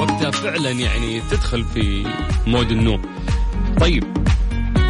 وقتها 0.02 0.32
فعلا 0.32 0.72
يعني 0.72 1.22
تدخل 1.32 1.64
في 1.64 2.06
مود 2.48 2.72
النوم. 2.72 3.02
طيب 3.80 4.04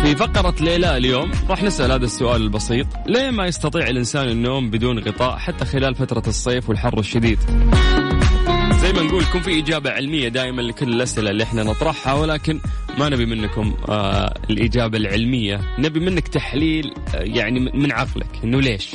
في 0.04 0.16
فقرة 0.16 0.56
ليلى 0.62 0.98
اليوم 0.98 1.32
راح 1.50 1.64
نسأل 1.64 1.92
هذا 1.92 2.06
السؤال 2.06 2.42
البسيط. 2.42 2.88
ليه 3.08 3.30
ما 3.30 3.46
يستطيع 3.46 3.88
الإنسان 3.88 4.30
النوم 4.30 4.70
بدون 4.70 5.00
غطاء 5.00 5.38
حتى 5.38 5.66
خلال 5.66 5.96
فترة 5.96 6.24
الصيف 6.28 6.70
والحر 6.70 7.00
الشديد؟ 7.00 7.40
زي 8.82 8.94
ما 8.94 9.02
نقول 9.02 9.24
يكون 9.24 9.42
في 9.42 9.60
إجابة 9.60 9.90
علمية 9.92 10.28
دائما 10.28 10.62
لكل 10.62 10.94
الأسئلة 10.94 11.30
اللي 11.30 11.44
إحنا 11.44 11.64
نطرحها 11.64 12.14
ولكن 12.14 12.60
ما 13.00 13.10
نبي 13.10 13.26
منكم 13.26 13.76
آه 13.90 14.34
الإجابة 14.50 14.98
العلمية. 14.98 15.62
نبي 15.80 16.00
منك 16.00 16.28
تحليل 16.28 16.94
آه 17.16 17.22
يعني 17.22 17.60
من 17.60 17.92
عقلك 17.92 18.28
إنه 18.44 18.62
ليش؟ 18.62 18.92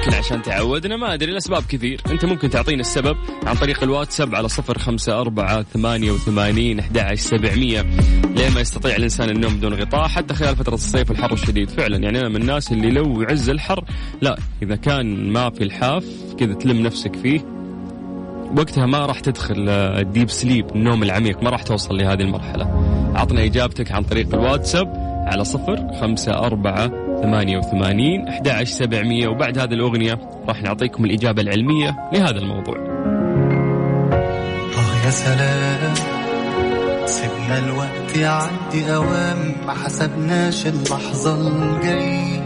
يمكن 0.00 0.14
عشان 0.14 0.42
تعودنا 0.42 0.96
ما 0.96 1.14
أدري 1.14 1.32
الأسباب 1.32 1.62
كثير. 1.68 2.00
أنت 2.10 2.24
ممكن 2.24 2.50
تعطينا 2.50 2.80
السبب 2.80 3.16
عن 3.46 3.56
طريق 3.56 3.82
الواتساب 3.82 4.34
على 4.34 4.48
صفر 4.48 4.78
خمسة 4.78 5.20
أربعة 5.20 5.62
ثمانية 5.62 6.10
وثمانين 6.10 6.80
أحد 6.80 7.14
سبعمية. 7.14 7.86
ليه 8.36 8.50
ما 8.54 8.60
يستطيع 8.60 8.96
الإنسان 8.96 9.30
النوم 9.30 9.56
بدون 9.56 9.74
غطاء؟ 9.74 10.08
حتى 10.08 10.34
خلال 10.34 10.56
فترة 10.56 10.74
الصيف 10.74 11.10
والحر 11.10 11.32
الشديد. 11.32 11.70
فعلا 11.70 11.96
يعني 11.96 12.20
أنا 12.20 12.28
من 12.28 12.36
الناس 12.36 12.72
اللي 12.72 12.90
لو 12.90 13.22
يعز 13.22 13.50
الحر 13.50 13.84
لا 14.22 14.38
إذا 14.62 14.76
كان 14.76 15.32
ما 15.32 15.50
في 15.50 15.64
الحاف 15.64 16.04
كذا 16.38 16.54
تلم 16.54 16.82
نفسك 16.82 17.16
فيه 17.16 17.40
وقتها 18.56 18.86
ما 18.86 19.06
راح 19.06 19.20
تدخل 19.20 19.68
الديب 19.68 20.30
سليب 20.30 20.70
النوم 20.76 21.02
العميق 21.02 21.42
ما 21.42 21.50
راح 21.50 21.62
توصل 21.62 21.96
لهذه 21.96 22.22
المرحلة. 22.22 22.64
أعطنا 23.16 23.44
إجابتك 23.44 23.92
عن 23.92 24.02
طريق 24.02 24.34
الواتساب 24.34 24.92
على 25.26 25.44
صفر 25.44 25.98
خمسة 26.00 26.32
أربعة 26.32 27.09
ثمانية 27.22 27.58
وثمانين 27.58 28.28
أحد 28.28 28.62
سبعمية. 28.62 29.28
وبعد 29.28 29.58
هذه 29.58 29.74
الأغنية 29.74 30.18
راح 30.48 30.62
نعطيكم 30.62 31.04
الإجابة 31.04 31.42
العلمية 31.42 31.96
لهذا 32.12 32.38
الموضوع. 32.38 32.76
آه 34.74 35.04
يا 35.06 35.10
سلام 35.10 35.94
سيبنا 37.06 37.58
الوقت 37.58 38.16
يعدي 38.16 38.94
أوام 38.94 39.54
ما 39.66 39.74
حسبناش 39.74 40.66
اللحظة 40.66 41.48
الجاي 41.48 42.40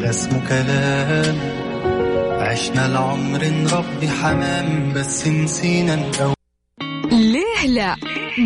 ده 0.00 0.10
اسمه 0.10 0.48
كلام 0.48 1.36
عشنا 2.40 2.86
العمر 2.86 3.44
نربي 3.44 4.08
حمام 4.22 4.92
بس 4.92 5.28
نسينا 5.28 5.96
نقوم 5.96 6.34
ليه 7.12 7.66
لا؟ 7.68 7.96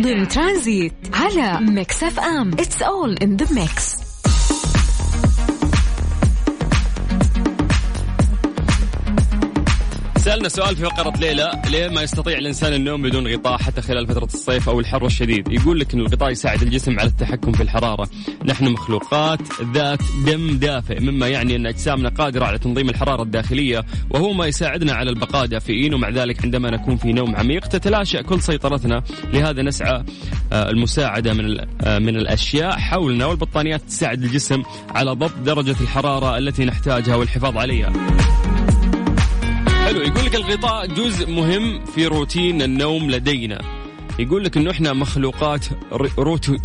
ضمن 0.01 0.27
ترانزيت 0.27 0.93
على 1.13 1.65
Mix 1.65 2.03
FM. 2.03 2.51
It's 2.53 2.81
all 2.81 3.17
in 3.17 3.35
the 3.35 3.47
mix 3.61 4.02
سألنا 10.33 10.49
سؤال 10.49 10.75
في 10.75 10.83
فقرة 10.83 11.13
ليلى 11.19 11.61
ليه 11.69 11.89
ما 11.89 12.01
يستطيع 12.01 12.37
الإنسان 12.37 12.73
النوم 12.73 13.01
بدون 13.01 13.27
غطاء 13.33 13.57
حتى 13.57 13.81
خلال 13.81 14.07
فترة 14.07 14.25
الصيف 14.25 14.69
أو 14.69 14.79
الحر 14.79 15.05
الشديد؟ 15.05 15.51
يقول 15.51 15.79
لك 15.79 15.93
أن 15.93 15.99
الغطاء 15.99 16.31
يساعد 16.31 16.61
الجسم 16.61 16.99
على 16.99 17.09
التحكم 17.09 17.51
في 17.51 17.63
الحرارة. 17.63 18.09
نحن 18.45 18.67
مخلوقات 18.67 19.39
ذات 19.73 19.99
دم 20.25 20.57
دافئ 20.57 20.99
مما 20.99 21.27
يعني 21.27 21.55
أن 21.55 21.65
أجسامنا 21.65 22.09
قادرة 22.09 22.45
على 22.45 22.59
تنظيم 22.59 22.89
الحرارة 22.89 23.23
الداخلية 23.23 23.85
وهو 24.09 24.33
ما 24.33 24.45
يساعدنا 24.45 24.93
على 24.93 25.09
البقاء 25.09 25.45
دافئين 25.45 25.93
ومع 25.93 26.09
ذلك 26.09 26.43
عندما 26.43 26.69
نكون 26.69 26.97
في 26.97 27.13
نوم 27.13 27.35
عميق 27.35 27.67
تتلاشى 27.67 28.23
كل 28.23 28.41
سيطرتنا. 28.41 29.03
لهذا 29.33 29.61
نسعى 29.61 30.03
آه، 30.53 30.69
المساعدة 30.69 31.33
من 31.33 31.59
آه، 31.81 31.99
من 31.99 32.15
الأشياء 32.15 32.71
حولنا 32.71 33.25
والبطانيات 33.25 33.81
تساعد 33.81 34.23
الجسم 34.23 34.63
على 34.95 35.11
ضبط 35.11 35.37
درجة 35.45 35.75
الحرارة 35.81 36.37
التي 36.37 36.65
نحتاجها 36.65 37.15
والحفاظ 37.15 37.57
عليها. 37.57 37.93
حلو. 39.83 40.01
يقول 40.01 40.25
لك 40.25 40.35
الغطاء 40.35 40.85
جزء 40.85 41.31
مهم 41.31 41.85
في 41.85 42.07
روتين 42.07 42.61
النوم 42.61 43.11
لدينا. 43.11 43.61
يقول 44.19 44.43
لك 44.43 44.57
إنه 44.57 44.71
إحنا 44.71 44.93
مخلوقات 44.93 45.65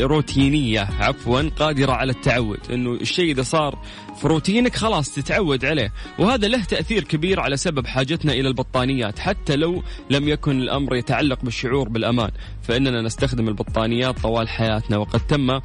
روتينية 0.01 0.81
عفوا 0.81 1.43
قادرة 1.57 1.93
على 1.93 2.13
التعود. 2.13 2.59
إنه 2.71 2.93
الشيء 2.93 3.31
إذا 3.31 3.43
صار 3.43 3.79
في 4.21 4.29
روتينك 4.29 4.77
خلاص 4.77 5.15
تتعود 5.15 5.65
عليه. 5.65 5.93
وهذا 6.19 6.49
له 6.49 6.65
تأثير 6.65 7.05
كبير 7.05 7.41
على 7.41 7.57
سبب 7.57 7.87
حاجتنا 7.87 8.33
إلى 8.33 8.49
البطانيات 8.49 9.19
حتى 9.19 9.57
لو 9.57 9.83
لم 10.11 10.29
يكن 10.29 10.61
الأمر 10.61 10.97
يتعلق 10.97 11.43
بالشعور 11.43 11.89
بالأمان. 11.89 12.31
فإننا 12.69 13.03
نستخدم 13.03 13.49
البطانيات 13.49 14.19
طوال 14.19 14.49
حياتنا. 14.49 14.97
وقد 14.97 15.21
تم 15.21 15.51
آه، 15.51 15.63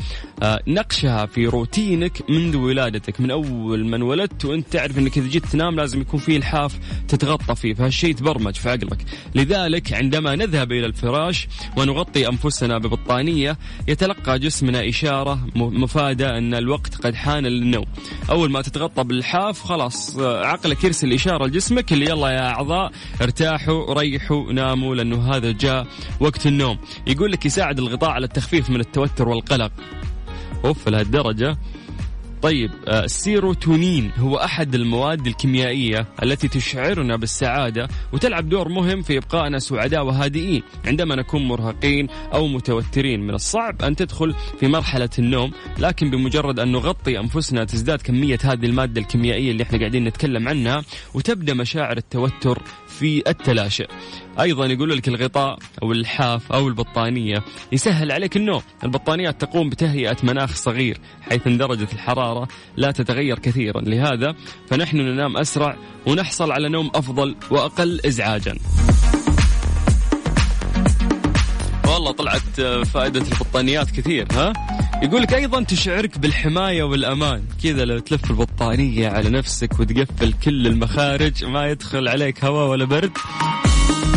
نقشها 0.68 1.26
في 1.26 1.48
روتينك 1.48 2.30
منذ 2.30 2.56
ولادتك. 2.56 3.22
من 3.22 3.32
أول 3.32 3.86
ما 3.86 3.96
انولدت 3.96 4.46
وأنت 4.46 4.68
تعرف 4.68 4.98
إنك 4.98 5.18
إذا 5.18 5.28
جيت 5.28 5.46
تنام 5.46 5.76
لازم 5.76 6.02
يكون 6.02 6.20
فيه 6.20 6.38
لحاف 6.38 6.80
تتغطى 7.08 7.56
فيه 7.56 7.74
فهالشيء 7.74 8.14
تبرمج 8.16 8.56
في 8.56 8.70
عقلك. 8.70 9.06
لذلك 9.36 9.94
عندما 9.94 10.36
نذهب 10.36 10.72
إلى 10.72 10.86
الفراش 10.86 11.48
ونغطي 11.78 12.28
أنفسنا 12.28 12.78
ببطانية 12.78 13.58
يتلقى 13.88 14.40
جسمنا 14.40 14.90
إشارة 14.90 15.48
مفادة 15.56 16.38
أن 16.38 16.54
الوقت 16.54 16.96
قد 16.96 17.16
حان 17.16 17.46
للنوم. 17.46 17.86
أول 18.30 18.52
ما 18.52 18.62
تتغطى 18.62 19.04
بالحاف 19.04 19.62
خلاص 19.64 20.20
عقلك 20.20 20.84
يرسل 20.84 21.14
إشارة 21.14 21.46
لجسمك 21.46 21.94
اللي 21.94 22.06
يلا 22.06 22.30
يا 22.30 22.50
أعضاء 22.50 22.92
ارتاحوا 23.22 23.94
ريحوا 23.94 24.54
ناموا 24.54 24.96
لأنه 24.96 25.36
هذا 25.36 25.52
جاء 25.52 25.88
وقت 26.20 26.48
النوم. 26.48 26.78
يقول 27.08 27.32
لك 27.32 27.46
يساعد 27.46 27.80
الغطاء 27.80 28.10
على 28.10 28.26
التخفيف 28.26 28.70
من 28.70 28.80
التوتر 28.80 29.30
والقلق. 29.30 29.72
أوف 30.66 30.90
لهالدرجة. 30.90 31.58
طيب 32.42 32.72
آه، 32.88 33.04
السيروتونين 33.04 34.12
هو 34.18 34.36
أحد 34.38 34.76
المواد 34.76 35.28
الكيميائية 35.28 36.08
التي 36.24 36.48
تشعرنا 36.48 37.16
بالسعادة 37.16 37.88
وتلعب 38.14 38.50
دور 38.50 38.70
مهم 38.70 39.02
في 39.02 39.18
إبقائنا 39.18 39.60
سعداء 39.60 40.06
وهادئين. 40.06 40.64
عندما 40.86 41.16
نكون 41.16 41.48
مرهقين 41.48 42.08
أو 42.34 42.48
متوترين 42.48 43.20
من 43.28 43.34
الصعب 43.34 43.82
أن 43.82 43.96
تدخل 43.96 44.36
في 44.60 44.68
مرحلة 44.68 45.10
النوم 45.20 45.52
لكن 45.80 46.10
بمجرد 46.10 46.60
أن 46.60 46.72
نغطي 46.72 47.20
أنفسنا 47.20 47.64
تزداد 47.64 48.02
كمية 48.02 48.40
هذه 48.44 48.66
المادة 48.66 49.02
الكيميائية 49.02 49.52
اللي 49.52 49.64
إحنا 49.64 49.80
قاعدين 49.80 50.04
نتكلم 50.04 50.48
عنها 50.48 50.84
وتبدأ 51.14 51.54
مشاعر 51.54 51.98
التوتر 51.98 52.62
في 52.88 53.24
التلاشئ 53.30 53.88
أيضا 54.40 54.66
يقول 54.66 54.98
لك 54.98 55.08
الغطاء 55.08 55.60
أو 55.84 55.92
اللحاف 55.92 56.52
أو 56.52 56.68
البطانية 56.68 57.44
يسهل 57.72 58.12
عليك 58.12 58.38
النوم. 58.38 58.62
البطانيات 58.84 59.42
تقوم 59.42 59.70
بتهيئة 59.70 60.18
مناخ 60.24 60.56
صغير 60.56 60.98
حيث 61.22 61.48
إن 61.48 61.58
درجة 61.58 61.88
الحرارة 61.94 62.48
لا 62.78 62.92
تتغير 62.92 63.40
كثيرا. 63.40 63.82
لهذا 63.82 64.36
فنحن 64.70 64.98
ننام 64.98 65.38
أسرع 65.38 65.78
ونحصل 66.06 66.52
على 66.52 66.70
نوم 66.70 66.92
أفضل 66.96 67.36
وأقل 67.52 68.02
ازعاجا. 68.06 68.58
والله 71.88 72.12
طلعت 72.12 72.62
فائدة 72.86 73.22
البطانيات 73.32 73.92
كثير 73.92 74.28
ها؟ 74.32 74.54
يقول 75.04 75.22
لك 75.22 75.34
أيضا 75.34 75.64
تشعرك 75.64 76.18
بالحماية 76.18 76.84
والأمان. 76.84 77.44
كذا 77.64 77.86
لو 77.86 78.00
تلف 78.00 78.32
البطانية 78.32 79.10
على 79.10 79.30
نفسك 79.30 79.80
وتقفل 79.80 80.34
كل 80.34 80.68
المخارج 80.68 81.46
ما 81.46 81.70
يدخل 81.70 82.08
عليك 82.08 82.46
هواء 82.46 82.70
ولا 82.70 82.86
برد. 82.86 83.12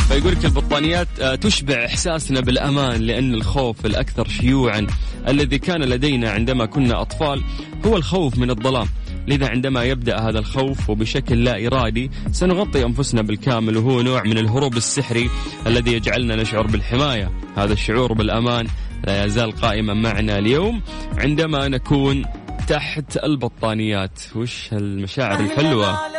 فيقول 0.09 0.33
لك 0.33 0.45
البطانيات 0.45 1.09
آه، 1.21 1.35
تشبع 1.35 1.85
إحساسنا 1.85 2.41
بالأمان 2.41 3.01
لأن 3.01 3.35
الخوف 3.35 3.87
الأكثر 3.87 4.29
شيوعا 4.29 4.87
الذي 5.29 5.59
كان 5.59 5.85
لدينا 5.85 6.31
عندما 6.31 6.67
كنا 6.67 7.01
أطفال 7.01 7.43
هو 7.87 7.97
الخوف 7.97 8.39
من 8.39 8.51
الظلام. 8.51 8.87
لذا 9.29 9.49
عندما 9.49 9.85
يبدأ 9.85 10.19
هذا 10.21 10.39
الخوف 10.39 10.91
وبشكل 10.91 11.45
لا 11.45 11.67
إرادي 11.67 12.11
سنغطي 12.33 12.85
أنفسنا 12.85 13.23
بالكامل 13.23 13.77
وهو 13.77 14.03
نوع 14.03 14.23
من 14.23 14.39
الهروب 14.39 14.77
السحري 14.77 15.31
الذي 15.67 15.93
يجعلنا 15.93 16.37
نشعر 16.37 16.67
بالحماية. 16.67 17.31
هذا 17.57 17.73
الشعور 17.73 18.13
بالأمان 18.13 18.67
لا 19.07 19.25
يزال 19.25 19.53
قائما 19.53 19.95
معنا 19.95 20.39
اليوم 20.39 20.83
عندما 21.19 21.69
نكون 21.69 22.25
تحت 22.69 23.17
البطانيات. 23.17 24.21
وش 24.37 24.75
هالمشاعر 24.75 25.41
الحلوة؟ 25.41 26.16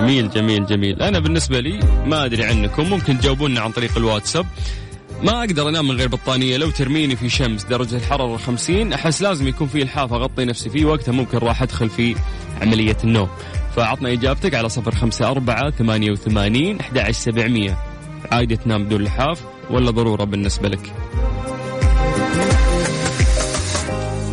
جميل 0.00 0.30
جميل 0.30 0.66
جميل. 0.66 1.02
أنا 1.02 1.18
بالنسبة 1.18 1.60
لي 1.60 1.80
ما 2.06 2.24
أدري 2.24 2.44
عنكم 2.44 2.90
ممكن 2.90 3.18
تجاوبونا 3.18 3.60
عن 3.60 3.70
طريق 3.70 3.96
الواتساب. 3.96 4.46
ما 5.22 5.40
أقدر 5.40 5.68
أنام 5.68 5.88
من 5.88 5.96
غير 5.96 6.08
بطانية. 6.08 6.56
لو 6.56 6.70
ترميني 6.70 7.16
في 7.16 7.28
شمس 7.28 7.64
درجة 7.64 7.96
الحرارة 7.96 8.36
50 8.36 8.92
أحس 8.92 9.22
لازم 9.22 9.48
يكون 9.48 9.66
في 9.66 9.82
الحاف 9.82 10.12
أغطي 10.12 10.44
نفسي 10.44 10.70
فيه 10.70 10.84
وقتها 10.84 11.12
ممكن 11.12 11.38
راح 11.38 11.62
أدخل 11.62 11.88
في 11.90 12.16
عملية 12.62 12.96
النوم. 13.04 13.28
فأعطنا 13.76 14.12
إجابتك 14.12 14.54
على 14.54 14.68
صفر 14.68 14.94
خمسة 14.94 15.30
أربعة 15.30 15.70
ثمانية 15.70 16.10
وثمانين 16.10 16.80
أحد 16.80 16.98
عشر 16.98 17.12
سبعمية. 17.12 17.78
عادي 18.32 18.56
تنام 18.56 18.84
بدون 18.84 19.02
لحاف 19.02 19.40
ولا 19.70 19.90
ضرورة 19.90 20.24
بالنسبة 20.24 20.68
لك؟ 20.68 20.92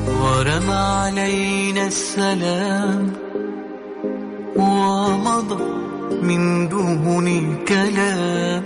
ورمى 0.08 0.74
علينا 0.74 1.88
السلام. 1.88 3.27
ومضى 4.58 5.64
من 6.22 6.70
دون 6.70 7.58
كلام 7.68 8.64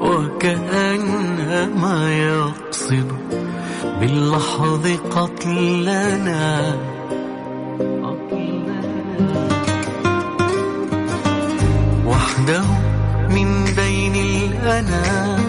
وكأنما 0.00 1.96
يقصد 2.18 3.12
باللحظ 4.00 4.86
قتلنا. 5.10 6.76
وحده 12.06 12.64
من 13.30 13.64
بين 13.76 14.14
الأنام 14.14 15.44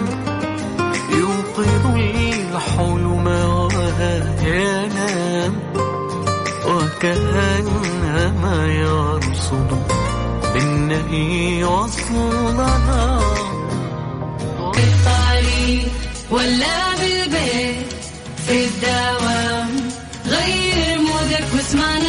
يوقظ 1.10 1.84
الحلم 1.96 3.26
وينام 4.46 5.52
وكأنما 6.66 8.56
يرصد 8.66 9.70
بالنهي 10.54 11.64
وصلنا 11.64 13.20
الطريق 14.62 15.88
ولا 16.30 16.94
بالبيت 17.00 17.86
في 18.46 18.64
الدوام 18.64 19.70
غير 20.26 20.98
مودك 20.98 21.44
واسمعنا 21.54 22.05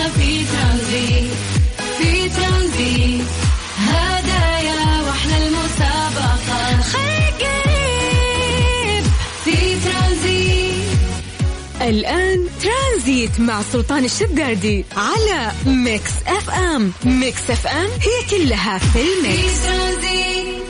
ترانزيت 13.27 13.39
مع 13.39 13.61
سلطان 13.61 14.05
الشدادي 14.05 14.85
على 14.97 15.51
Mix 15.65 16.11
FM 16.27 16.91
Mix 17.05 17.49
FM 17.49 17.85
هي 17.85 18.29
كلها 18.29 18.77
في 18.77 18.87
في 18.87 18.99
ال 18.99 19.12
mix. 19.12 19.63
ترانزيت 19.63 20.63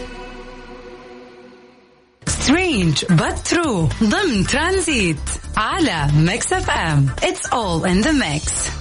strange 2.28 3.06
but 3.06 3.54
true. 3.54 4.04
ضمن 4.04 4.48
ترانزيت 4.48 5.18
على 5.58 6.08
Mix 6.16 6.54
FM 6.54 7.10
It's 7.22 7.50
all 7.52 7.86
in 7.86 8.02
the 8.08 8.14
mix. 8.14 8.72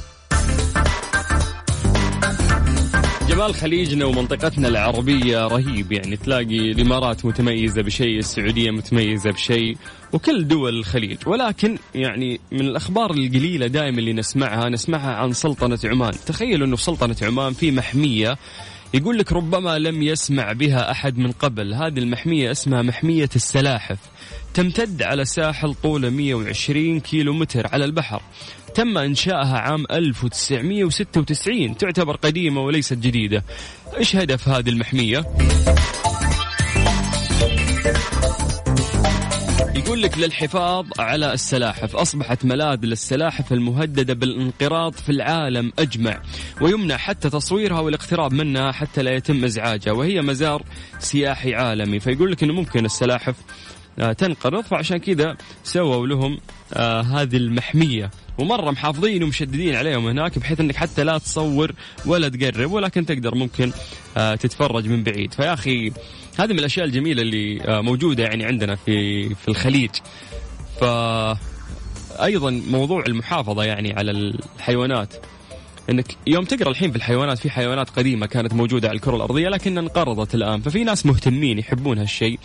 جمال 3.37 3.55
خليجنا 3.55 4.05
ومنطقتنا 4.05 4.69
العربية 4.69 5.47
رهيب 5.47 5.93
يعني 5.93 6.17
تلاقي 6.17 6.73
الإمارات 6.73 7.25
متميزة 7.25 7.83
بشيء 7.83 8.19
السعودية 8.19 8.71
متميزة 8.71 9.31
بشيء 9.31 9.77
وكل 10.13 10.49
دول 10.49 10.79
الخليج. 10.79 11.19
ولكن 11.27 11.79
يعني 11.95 12.41
من 12.53 12.61
الأخبار 12.61 13.11
القليلة 13.11 13.67
دائما 13.67 13.99
اللي 13.99 14.13
نسمعها 14.13 14.69
نسمعها 14.69 15.15
عن 15.15 15.33
سلطنة 15.33 15.79
عمان. 15.85 16.13
تخيلوا 16.27 16.67
أنه 16.67 16.77
في 16.77 16.83
سلطنة 16.83 17.17
عمان 17.23 17.53
في 17.53 17.71
محمية 17.71 18.37
يقول 18.95 19.19
لك 19.19 19.33
ربما 19.33 19.79
لم 19.79 20.03
يسمع 20.03 20.53
بها 20.53 20.91
أحد 20.91 21.19
من 21.19 21.33
قبل. 21.33 21.75
هذه 21.75 21.99
المحمية 21.99 22.51
اسمها 22.51 22.83
محمية 22.83 23.31
السلاحف. 23.37 23.99
تمتد 24.55 25.03
على 25.03 25.25
ساحل 25.25 25.75
طوله 25.75 26.11
120 26.11 27.01
كيلو 27.01 27.33
متر 27.33 27.67
على 27.67 27.85
البحر. 27.85 28.23
تم 28.77 28.99
إنشائها 28.99 29.59
عام 29.59 29.85
1996 29.91 31.77
تعتبر 31.77 32.17
قديمة 32.17 32.61
وليست 32.61 32.95
جديدة. 32.95 33.45
إيش 33.97 34.17
هدف 34.17 34.49
هذه 34.49 34.69
المحمية؟ 34.69 35.25
يقول 39.75 40.03
لك 40.03 40.19
للحفاظ 40.19 40.87
على 40.99 41.33
السلاحف. 41.33 41.97
أصبحت 41.97 42.45
ملاذ 42.45 42.85
للسلاحف 42.85 43.53
المهددة 43.53 44.15
بالانقراض 44.15 44.93
في 44.93 45.13
العالم 45.13 45.73
أجمع 45.79 46.23
ويمنع 46.61 46.97
حتى 46.97 47.31
تصويرها 47.31 47.81
والاقتراب 47.81 48.33
منها 48.33 48.73
حتى 48.73 49.03
لا 49.03 49.15
يتم 49.15 49.45
إزعاجها 49.45 49.93
وهي 49.93 50.23
مزار 50.23 50.63
سياحي 50.99 51.55
عالمي. 51.55 52.01
فيقول 52.01 52.33
لك 52.33 52.43
أنه 52.43 52.53
ممكن 52.53 52.85
السلاحف 52.85 53.35
تنقرض 54.19 54.65
فعشان 54.65 54.97
كذا 54.97 55.37
سووا 55.65 56.07
لهم 56.07 56.39
آه 56.75 57.01
هذه 57.01 57.37
المحمية. 57.37 58.11
ومرة 58.39 58.71
محافظين 58.71 59.23
ومشددين 59.23 59.75
عليهم 59.75 60.07
هناك 60.07 60.39
بحيث 60.39 60.61
إنك 60.61 60.77
حتى 60.77 61.05
لا 61.05 61.19
تصور 61.19 61.73
ولا 62.07 62.29
تقرب 62.29 62.73
ولكن 62.73 63.07
تقدر 63.07 63.35
ممكن 63.35 63.73
آه 64.17 64.35
تتفرج 64.35 64.89
من 64.89 65.03
بعيد. 65.03 65.35
فيا 65.35 65.55
أخي 65.55 65.93
هذه 66.39 66.53
من 66.53 66.59
الأشياء 66.59 66.87
الجميلة 66.87 67.23
اللي 67.23 67.63
آه 67.65 67.81
موجودة 67.81 68.23
يعني 68.25 68.45
عندنا 68.45 68.75
في 68.75 69.29
في 69.35 69.49
الخليج. 69.49 69.91
ف 70.81 70.85
أيضا 72.23 72.51
موضوع 72.51 73.05
المحافظة 73.07 73.65
يعني 73.65 73.93
على 73.93 74.11
الحيوانات. 74.11 75.15
إنك 75.91 76.17
يوم 76.27 76.45
تقرأ 76.45 76.71
الحين 76.71 76.91
في 76.91 76.97
الحيوانات 76.97 77.39
في 77.39 77.51
حيوانات 77.51 77.91
قديمة 77.91 78.27
كانت 78.27 78.55
موجودة 78.55 78.89
على 78.89 78.97
الكرة 78.97 79.17
الأرضية 79.17 79.49
لكنها 79.49 79.83
انقرضت 79.83 80.35
الآن. 80.35 80.61
ففي 80.61 80.85
ناس 80.85 81.07
مهتمين 81.07 81.59
يحبون 81.59 81.99
هالشيء. 81.99 82.39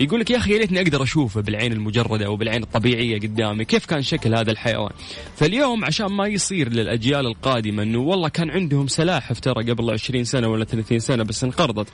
يقول 0.00 0.20
لك 0.20 0.30
يا 0.30 0.36
أخي 0.36 0.52
يا 0.52 0.58
ريتني 0.58 0.80
أقدر 0.80 1.02
اشوفه 1.02 1.40
بالعين 1.40 1.72
المجردة 1.72 2.26
أو 2.26 2.36
بالعين 2.36 2.62
الطبيعية 2.62 3.20
قدامي 3.20 3.64
كيف 3.64 3.86
كان 3.86 4.02
شكل 4.02 4.34
هذا 4.34 4.50
الحيوان 4.50 4.90
فاليوم 5.36 5.84
عشان 5.84 6.06
ما 6.06 6.26
يصير 6.26 6.68
للأجيال 6.68 7.26
القادمة 7.26 7.82
إنه 7.82 7.98
والله 7.98 8.28
كان 8.28 8.50
عندهم 8.50 8.86
سلاحف 8.86 9.40
ترى 9.40 9.70
قبل 9.70 9.90
20 9.90 10.24
سنة 10.24 10.48
ولا 10.48 10.64
30 10.64 10.98
سنة 10.98 11.22
بس 11.24 11.44
انقرضت. 11.44 11.88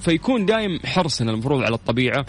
فيكون 0.00 0.46
دايم 0.46 0.80
حرصنا 0.84 1.30
المفروض 1.30 1.62
على 1.62 1.74
الطبيعة 1.74 2.26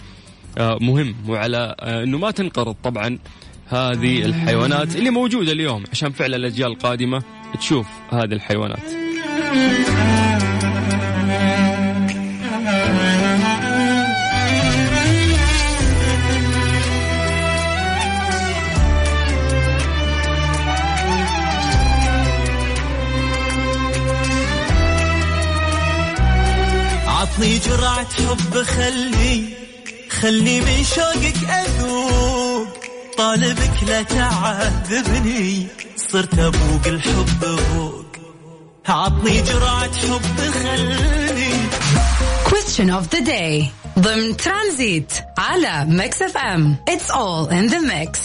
آه، 0.58 0.78
مهم 0.80 1.14
وعلى 1.28 1.76
آه، 1.80 2.02
إنه 2.02 2.18
ما 2.18 2.30
تنقرض 2.30 2.76
طبعا 2.84 3.18
هذه 3.66 4.24
الحيوانات 4.24 4.96
اللي 4.96 5.10
موجودة 5.10 5.52
اليوم 5.52 5.84
عشان 5.92 6.10
فعلا 6.12 6.36
الأجيال 6.36 6.72
القادمة 6.72 7.22
تشوف 7.58 7.86
هذه 8.10 8.32
الحيوانات 8.32 8.82
عطني 27.32 27.58
جرعة 27.58 28.06
حب 28.14 28.62
خلي 28.62 29.44
خلني 30.10 30.60
من 30.60 30.84
شوقك 30.84 31.50
أذوق. 31.50 32.68
طالبك 33.18 33.82
لا 33.88 34.02
تعذبني. 34.02 35.66
صرت 35.96 36.38
أبوق 36.38 36.86
الحب 36.86 37.40
بوق 37.40 38.04
عطني 38.88 39.40
جرعة 39.40 39.92
حب 39.98 40.50
خلي 40.62 41.52
Question 42.50 42.90
of 42.90 43.08
the 43.10 43.22
day. 43.24 43.72
ضمن 43.98 44.36
ترانزيت 44.36 45.12
على 45.38 45.84
Mix 45.88 46.22
FM. 46.22 46.76
It's 46.90 47.10
all 47.10 47.48
in 47.48 47.72
the 47.72 47.80
mix. 47.80 48.18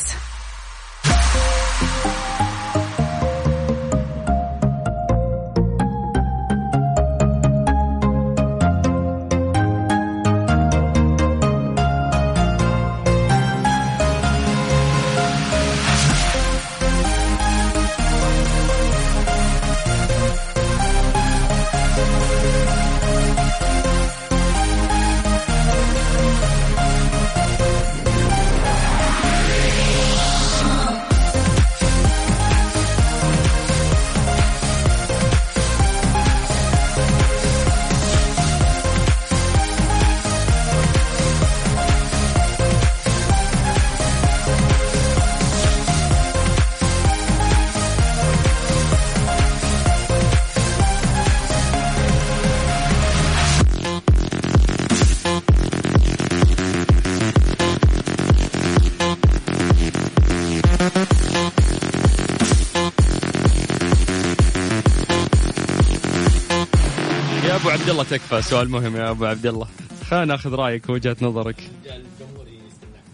أبو 67.58 67.70
عبد 67.70 67.89
الله 67.89 68.04
تكفى 68.04 68.41
سؤال 68.41 68.70
مهم 68.70 68.96
يا 68.96 69.10
أبو 69.10 69.26
عبد 69.26 69.46
الله 69.46 69.67
خلينا 70.10 70.26
ناخذ 70.26 70.54
رأيك 70.54 70.89
ووجهة 70.89 71.17
نظرك. 71.22 71.70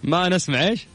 ما 0.04 0.30
نسمع 0.30 0.68
إيش؟ 0.68 0.88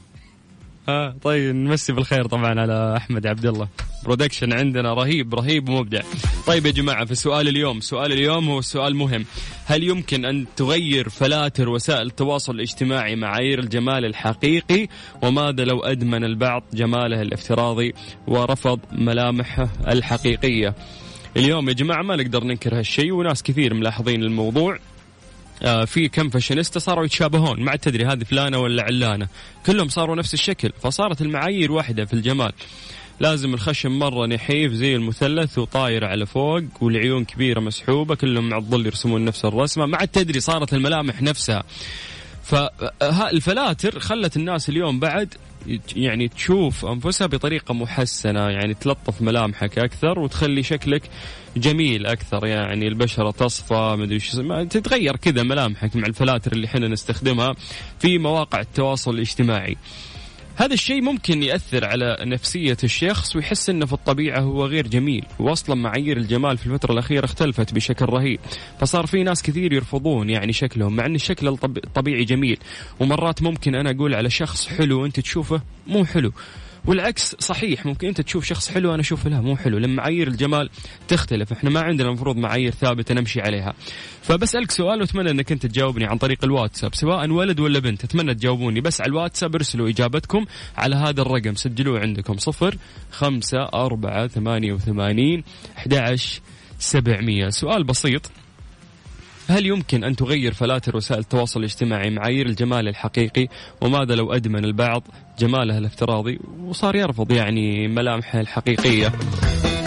ها 0.88 1.14
طيب 1.22 1.54
نمسي 1.54 1.92
بالخير 1.92 2.26
طبعا 2.26 2.60
على 2.60 2.96
أحمد 2.96 3.26
عبد 3.26 3.46
الله 3.46 3.68
production 4.04 4.52
عندنا 4.52 4.94
رهيب 4.94 5.34
رهيب 5.34 5.68
ومبدع. 5.68 6.00
طيب 6.46 6.66
يا 6.66 6.70
جماعة 6.70 7.04
في 7.04 7.14
سؤال 7.14 7.48
اليوم. 7.48 7.80
سؤال 7.80 8.12
اليوم 8.12 8.48
هو 8.48 8.60
سؤال 8.60 8.96
مهم. 8.96 9.24
هل 9.66 9.82
يمكن 9.82 10.24
أن 10.24 10.46
تغير 10.56 11.08
فلاتر 11.08 11.68
وسائل 11.68 12.06
التواصل 12.06 12.54
الاجتماعي 12.54 13.16
معايير 13.16 13.58
الجمال 13.58 14.04
الحقيقي؟ 14.04 14.88
وماذا 15.22 15.64
لو 15.64 15.80
أدمن 15.80 16.24
البعض 16.24 16.62
جماله 16.72 17.22
الافتراضي 17.22 17.94
ورفض 18.26 18.80
ملامحه 18.92 19.68
الحقيقية؟ 19.88 20.74
اليوم 21.36 21.68
يا 21.68 21.74
جماعة 21.74 22.02
ما 22.02 22.16
نقدر 22.16 22.44
ننكر 22.44 22.78
هالشيء 22.78 23.12
وناس 23.12 23.42
كثير 23.42 23.74
ملاحظين 23.74 24.22
الموضوع. 24.22 24.78
آه، 25.62 25.84
في 25.84 26.08
كم 26.08 26.28
فاشينيستا 26.28 26.78
صاروا 26.78 27.04
يتشابهون 27.04 27.60
ما 27.60 27.70
عاد 27.70 27.78
تدري 27.78 28.04
هذه 28.04 28.24
فلانة 28.24 28.58
ولا 28.58 28.82
علانة. 28.82 29.28
كلهم 29.66 29.88
صاروا 29.88 30.16
نفس 30.16 30.34
الشكل 30.34 30.72
فصارت 30.82 31.22
المعايير 31.22 31.72
واحدة 31.72 32.04
في 32.04 32.12
الجمال. 32.12 32.52
لازم 33.20 33.54
الخشم 33.54 33.98
مرة 33.98 34.26
نحيف 34.26 34.72
زي 34.72 34.96
المثلث 34.96 35.58
وطاير 35.58 36.04
على 36.04 36.26
فوق 36.26 36.62
والعيون 36.80 37.24
كبيرة 37.24 37.60
مسحوبة 37.60 38.14
كلهم 38.14 38.48
مع 38.48 38.56
الظل 38.56 38.86
يرسمون 38.86 39.24
نفس 39.24 39.44
الرسمة. 39.44 39.86
ما 39.86 39.96
عاد 39.96 40.08
تدري 40.08 40.40
صارت 40.40 40.74
الملامح 40.74 41.22
نفسها. 41.22 41.64
فالفلاتر 42.42 43.98
خلت 43.98 44.36
الناس 44.36 44.68
اليوم 44.68 45.00
بعد 45.00 45.34
يعني 45.96 46.28
تشوف 46.28 46.86
أنفسها 46.86 47.26
بطريقة 47.26 47.74
محسنة 47.74 48.40
يعني 48.40 48.74
تلطف 48.74 49.22
ملامحك 49.22 49.78
أكثر 49.78 50.18
وتخلي 50.18 50.62
شكلك 50.62 51.02
جميل 51.56 52.06
أكثر. 52.06 52.46
يعني 52.46 52.88
البشرة 52.88 53.30
تصفى 53.30 53.96
مدري 53.98 54.18
تتغير 54.64 55.16
كذا 55.16 55.42
ملامحك 55.42 55.96
مع 55.96 56.06
الفلاتر 56.06 56.52
اللي 56.52 56.66
إحنا 56.66 56.88
نستخدمها 56.88 57.54
في 57.98 58.18
مواقع 58.18 58.60
التواصل 58.60 59.14
الاجتماعي. 59.14 59.76
هذا 60.58 60.74
الشيء 60.74 61.02
ممكن 61.02 61.42
يأثر 61.42 61.84
على 61.84 62.16
نفسية 62.20 62.76
الشخص 62.84 63.36
ويحس 63.36 63.70
إنه 63.70 63.86
في 63.86 63.92
الطبيعة 63.92 64.40
هو 64.40 64.66
غير 64.66 64.86
جميل. 64.86 65.24
واصلا 65.38 65.76
معايير 65.76 66.16
الجمال 66.16 66.58
في 66.58 66.66
الفترة 66.66 66.92
الأخيرة 66.92 67.24
اختلفت 67.24 67.74
بشكل 67.74 68.04
رهيب. 68.04 68.40
فصار 68.80 69.06
في 69.06 69.22
ناس 69.22 69.42
كثير 69.42 69.72
يرفضون 69.72 70.30
يعني 70.30 70.52
شكلهم 70.52 70.96
مع 70.96 71.06
إن 71.06 71.14
الشكل 71.14 71.48
الطبيعي 71.48 72.24
جميل. 72.24 72.58
ومرات 73.00 73.42
ممكن 73.42 73.74
أنا 73.74 73.90
أقول 73.90 74.14
على 74.14 74.30
شخص 74.30 74.68
حلو 74.68 75.06
انت 75.06 75.20
تشوفه 75.20 75.60
مو 75.86 76.04
حلو. 76.04 76.32
والعكس 76.88 77.36
صحيح 77.38 77.86
ممكن 77.86 78.08
أنت 78.08 78.20
تشوف 78.20 78.44
شخص 78.44 78.70
حلو 78.70 78.94
أنا 78.94 79.00
أشوف 79.00 79.26
لا 79.26 79.40
مو 79.40 79.56
حلو. 79.56 79.78
لما 79.78 79.94
معايير 79.94 80.28
الجمال 80.28 80.70
تختلف 81.08 81.52
إحنا 81.52 81.70
ما 81.70 81.80
عندنا 81.80 82.08
المفروض 82.08 82.36
معايير 82.36 82.70
ثابتة 82.70 83.14
نمشي 83.14 83.40
عليها. 83.40 83.74
فبسألك 84.22 84.70
سؤال 84.70 85.00
وأتمنى 85.00 85.30
أنك 85.30 85.52
أنت 85.52 85.66
تجاوبني 85.66 86.04
عن 86.04 86.18
طريق 86.18 86.44
الواتساب 86.44 86.94
سواء 86.94 87.30
ولد 87.30 87.60
ولا 87.60 87.78
بنت 87.78 88.04
أتمنى 88.04 88.34
تجاوبوني. 88.34 88.80
بس 88.80 89.00
على 89.00 89.08
الواتساب 89.08 89.54
ارسلوا 89.54 89.88
إجابتكم 89.88 90.46
على 90.76 90.96
هذا 90.96 91.22
الرقم 91.22 91.54
سجلوه 91.54 92.00
عندكم 92.00 92.36
صفر 92.36 92.76
خمسة 93.10 93.62
أربعة 93.74 94.26
ثمانية 94.26 94.72
وثمانين 94.72 95.44
أحد 95.78 96.16
سبعمية. 96.78 97.48
سؤال 97.48 97.84
بسيط. 97.84 98.30
هل 99.50 99.66
يمكن 99.66 100.04
أن 100.04 100.16
تغير 100.16 100.54
فلاتر 100.54 100.96
وسائل 100.96 101.20
التواصل 101.20 101.60
الاجتماعي 101.60 102.10
معايير 102.10 102.46
الجمال 102.46 102.88
الحقيقي؟ 102.88 103.48
وماذا 103.80 104.14
لو 104.14 104.32
أدمن 104.32 104.64
البعض 104.64 105.02
جماله 105.38 105.78
الافتراضي؟ 105.78 106.38
وصار 106.64 106.96
يرفض 106.96 107.32
يعني 107.32 107.88
ملامحه 107.88 108.40
الحقيقية. 108.40 109.08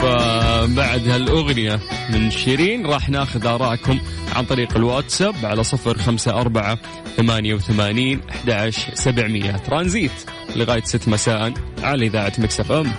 فبعد 0.02 1.08
هالأغنية 1.08 1.80
من 2.10 2.32
شيرين 2.32 2.86
راح 2.86 3.10
ناخذ 3.10 3.48
آراءكم 3.48 4.00
عن 4.36 4.46
طريق 4.46 4.78
الواتساب 4.78 5.36
على 5.44 5.64
صفر 5.64 5.98
خمسة 5.98 6.32
أربعة 6.42 6.78
ثمانية 7.18 7.54
وثمانين 7.54 8.22
أحد 8.30 8.70
سبعمية. 8.94 9.52
ترانزيت 9.52 10.12
لغاية 10.56 10.84
ست 10.84 11.08
مساء 11.08 11.54
على 11.84 12.06
إذاعة 12.06 12.34
Mix 12.38 12.72
FM. 12.72 12.92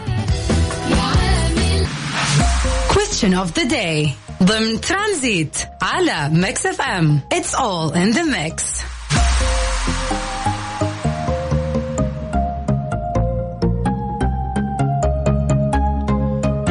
Question 2.91 3.35
of 3.35 3.55
the 3.55 3.67
day. 3.67 4.32
ضمن 4.43 4.81
ترانزيت 4.81 5.57
على 5.83 6.29
Mix 6.33 6.67
FM. 6.67 7.21
It's 7.35 7.55
all 7.55 7.93
in 7.95 8.13
the 8.13 8.25
mix. 8.25 8.83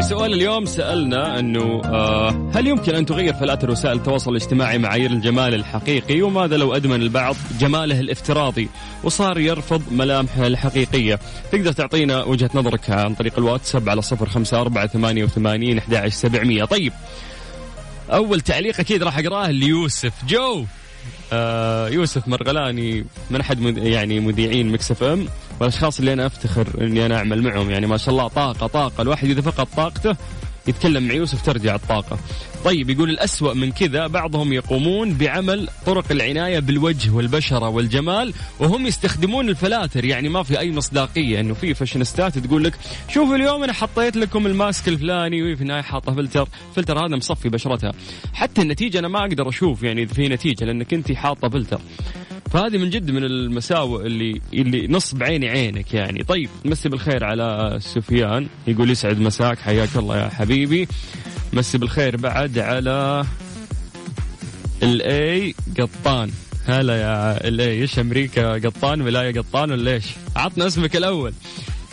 سؤال 0.01 0.33
اليوم 0.33 0.65
سألنا 0.65 1.39
أنه 1.39 1.81
آه 1.85 2.51
هل 2.53 2.67
يمكن 2.67 2.95
أن 2.95 3.05
تغير 3.05 3.33
فلاتر 3.33 3.71
وسائل 3.71 3.97
التواصل 3.97 4.31
الاجتماعي 4.31 4.77
معايير 4.77 5.11
الجمال 5.11 5.55
الحقيقي؟ 5.55 6.21
وماذا 6.21 6.57
لو 6.57 6.75
أدمن 6.75 7.01
البعض 7.01 7.35
جماله 7.59 7.99
الافتراضي 7.99 8.69
وصار 9.03 9.39
يرفض 9.39 9.81
ملامحه 9.91 10.47
الحقيقية؟ 10.47 11.19
تقدر 11.51 11.71
تعطينا 11.71 12.23
وجهة 12.23 12.49
نظرك 12.55 12.89
عن 12.89 13.15
طريق 13.15 13.39
الواتساب 13.39 13.89
على 13.89 14.01
صفر 14.01 14.29
خمسة 14.29 14.61
أربعة 14.61 14.87
ثمانية 14.87 15.23
وثمانين 15.23 15.81
طيب 16.65 16.93
أول 18.11 18.41
تعليق 18.41 18.79
أكيد 18.79 19.03
راح 19.03 19.17
أقرأه 19.17 19.47
ليوسف. 19.51 20.13
جو 20.27 20.65
آه 21.33 21.89
يوسف 21.89 22.27
مرغلاني 22.27 23.05
من 23.29 23.39
أحد 23.41 23.77
يعني 23.77 24.19
مذيعين 24.19 24.71
Mix 24.71 24.91
FM 24.91 25.27
والأشخاص 25.59 25.99
اللي 25.99 26.13
أنا 26.13 26.25
أفتخر 26.25 26.67
إني 26.81 27.05
أنا 27.05 27.17
أعمل 27.17 27.41
معهم. 27.43 27.69
يعني 27.71 27.87
ما 27.87 27.97
شاء 27.97 28.09
الله 28.09 28.27
طاقة 28.27 28.67
طاقة 28.67 29.01
الواحد 29.01 29.29
إذا 29.29 29.41
فقد 29.41 29.67
طاقته 29.77 30.15
يتكلم 30.67 31.07
مع 31.07 31.13
يوسف 31.13 31.45
ترجع 31.45 31.75
الطاقة. 31.75 32.19
طيب 32.65 32.89
يقول 32.89 33.09
الأسوأ 33.09 33.53
من 33.53 33.71
كذا 33.71 34.07
بعضهم 34.07 34.53
يقومون 34.53 35.13
بعمل 35.13 35.69
طرق 35.85 36.11
العناية 36.11 36.59
بالوجه 36.59 37.11
والبشرة 37.11 37.69
والجمال 37.69 38.33
وهم 38.59 38.87
يستخدمون 38.87 39.49
الفلاتر. 39.49 40.05
يعني 40.05 40.29
ما 40.29 40.43
في 40.43 40.59
أي 40.59 40.71
مصداقية 40.71 41.39
أنه 41.39 41.53
في 41.53 41.73
فاشنستات 41.73 42.37
تقول 42.37 42.63
لك 42.63 42.73
شوفوا 43.09 43.35
اليوم 43.35 43.63
أنا 43.63 43.73
حطيت 43.73 44.17
لكم 44.17 44.47
الماسك 44.47 44.87
الفلاني. 44.87 45.53
وفي 45.53 45.61
النهاية 45.61 45.81
حاطة 45.81 46.15
فلتر. 46.15 46.47
فلتر 46.75 47.05
هذا 47.05 47.15
مصفي 47.15 47.49
بشرتها. 47.49 47.91
حتى 48.33 48.61
النتيجة 48.61 48.99
أنا 48.99 49.07
ما 49.07 49.19
أقدر 49.19 49.49
أشوف 49.49 49.83
يعني 49.83 50.07
في 50.07 50.27
نتيجة 50.27 50.65
لأنك 50.65 50.93
أنت 50.93 51.11
حاطة 51.11 51.49
فلتر. 51.49 51.81
فهذه 52.53 52.77
من 52.77 52.89
جد 52.89 53.11
من 53.11 53.23
المساوئ 53.23 54.05
اللي 54.05 54.41
اللي 54.53 54.87
نصب 54.87 55.23
عيني 55.23 55.49
عينك 55.49 55.93
يعني. 55.93 56.23
طيب 56.23 56.49
مسي 56.65 56.89
بالخير 56.89 57.23
على 57.23 57.77
سفيان 57.81 58.47
يقول 58.67 58.89
يسعد 58.89 59.19
مساك 59.19 59.59
حياك 59.59 59.89
الله 59.95 60.17
يا 60.17 60.29
حبيبي. 60.29 60.87
مسي 61.53 61.77
بالخير 61.77 62.17
بعد 62.17 62.59
على 62.59 63.25
LA 64.83 65.55
قطان. 65.79 66.31
هلا 66.65 67.01
يا 67.01 67.47
LA 67.47 67.81
إيش 67.81 67.99
أمريكا؟ 67.99 68.53
قطان 68.53 69.01
ولاية 69.01 69.39
قطان 69.39 69.71
ولا 69.71 69.91
إيش؟ 69.91 70.05
عطنا 70.35 70.67
اسمك 70.67 70.95
الأول. 70.95 71.33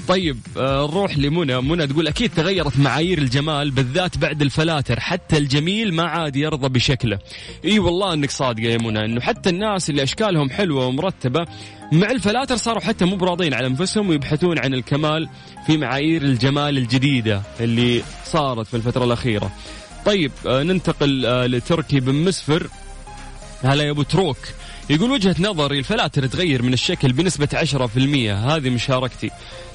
طيب 0.08 0.38
آه، 0.56 0.86
نروح 0.86 1.18
لمنى. 1.18 1.60
منى 1.60 1.86
تقول 1.86 2.08
أكيد 2.08 2.30
تغيرت 2.30 2.78
معايير 2.78 3.18
الجمال 3.18 3.70
بالذات 3.70 4.18
بعد 4.18 4.42
الفلاتر. 4.42 5.00
حتى 5.00 5.38
الجميل 5.38 5.94
ما 5.94 6.02
عاد 6.02 6.36
يرضى 6.36 6.68
بشكله. 6.68 7.18
إي 7.64 7.78
والله 7.78 8.12
إنك 8.12 8.30
صادقة 8.30 8.66
يا 8.66 8.78
منى 8.78 9.04
إنه 9.04 9.20
حتى 9.20 9.50
الناس 9.50 9.90
اللي 9.90 10.02
أشكالهم 10.02 10.50
حلوة 10.50 10.86
ومرتبة 10.86 11.46
مع 11.92 12.10
الفلاتر 12.10 12.56
صاروا 12.56 12.82
حتى 12.82 13.04
مو 13.04 13.16
براضين 13.16 13.54
على 13.54 13.66
أنفسهم 13.66 14.08
ويبحثون 14.08 14.58
عن 14.58 14.74
الكمال 14.74 15.28
في 15.66 15.76
معايير 15.76 16.22
الجمال 16.22 16.78
الجديدة 16.78 17.42
اللي 17.60 18.02
صارت 18.24 18.66
في 18.66 18.74
الفترة 18.74 19.04
الأخيرة. 19.04 19.50
طيب 20.06 20.32
آه، 20.46 20.62
ننتقل 20.62 21.26
آه، 21.26 21.46
لتركي 21.46 22.00
بن 22.00 22.14
مسفر. 22.14 22.66
هلا 23.62 23.84
يا 23.84 23.90
أبو 23.90 24.02
تروك. 24.02 24.36
يقول 24.90 25.10
وجهة 25.10 25.36
نظري 25.40 25.78
الفلاتر 25.78 26.26
تغير 26.26 26.62
من 26.62 26.72
الشكل 26.72 27.12
بنسبة 27.12 27.48
10% 27.54 27.58
هذه 28.30 28.70
مشاركتي. 28.70 29.30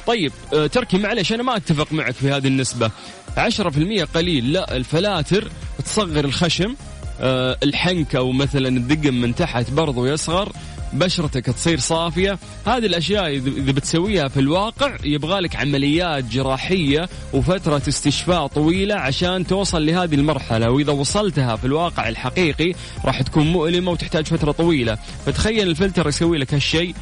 طيب 0.08 0.32
آه، 0.54 0.67
تركي 0.67 0.97
معلش 0.97 1.34
أنا 1.34 1.43
ما 1.43 1.58
أتفق 1.58 1.93
معك 1.93 2.13
في 2.13 2.32
هذه 2.32 2.47
النسبة. 2.47 2.91
10% 3.38 4.04
قليل. 4.04 4.54
لا 4.54 4.76
الفلاتر 4.76 5.52
تصغر 5.86 6.26
الخشم 6.26 6.76
آه، 7.21 7.58
الحنك 7.63 8.15
أو 8.15 8.32
مثلا 8.32 8.67
الدقم 8.67 9.13
من 9.13 9.36
تحت 9.36 9.71
برضو 9.71 10.06
يصغر. 10.06 10.52
بشرتك 10.93 11.45
تصير 11.45 11.79
صافية. 11.79 12.39
هذه 12.67 12.86
الأشياء 12.86 13.27
إذا 13.36 13.71
بتسويها 13.71 14.27
في 14.27 14.39
الواقع 14.39 14.97
يبغالك 15.03 15.56
عمليات 15.56 16.23
جراحية 16.23 17.10
وفترة 17.34 17.82
استشفاء 17.88 18.47
طويلة 18.47 18.95
عشان 18.95 19.47
توصل 19.47 19.86
لهذه 19.86 20.15
المرحلة 20.15 20.69
وإذا 20.71 20.91
وصلتها 20.91 21.56
في 21.56 21.65
الواقع 21.65 22.10
الحقيقي 22.10 22.73
راح 23.06 23.21
تكون 23.21 23.51
مؤلمة 23.51 23.91
وتحتاج 23.91 24.25
فترة 24.25 24.51
طويلة. 24.51 24.97
فتخيل 25.25 25.69
الفلتر 25.69 26.08
يسوي 26.08 26.38
لك 26.38 26.53
هالشيء 26.53 26.95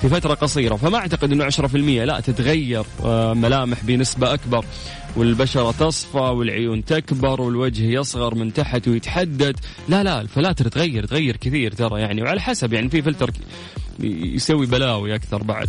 في 0.00 0.08
فترة 0.08 0.34
قصيرة. 0.34 0.76
فما 0.76 0.98
أعتقد 0.98 1.32
أنه 1.32 1.44
10% 1.44 2.04
لا 2.04 2.20
تتغير 2.20 2.84
آه، 3.04 3.34
ملامح 3.34 3.84
بنسبة 3.84 4.34
أكبر. 4.34 4.64
والبشرة 5.16 5.70
تصفى 5.70 6.18
والعيون 6.18 6.84
تكبر 6.84 7.40
والوجه 7.40 7.82
يصغر 7.82 8.34
من 8.34 8.52
تحت 8.52 8.88
ويتحدد 8.88 9.56
لا 9.88 10.02
لا 10.02 10.20
الفلاتر 10.20 10.68
تغير 10.68 11.06
تغير 11.06 11.36
كثير 11.36 11.72
ترى 11.72 12.00
يعني 12.00 12.22
وعلى 12.22 12.40
حسب 12.40 12.72
يعني 12.72 12.88
في 12.88 13.02
فلتر 13.02 13.30
يسوي 14.00 14.66
بلاوي 14.66 15.14
أكثر 15.14 15.42
بعد. 15.42 15.68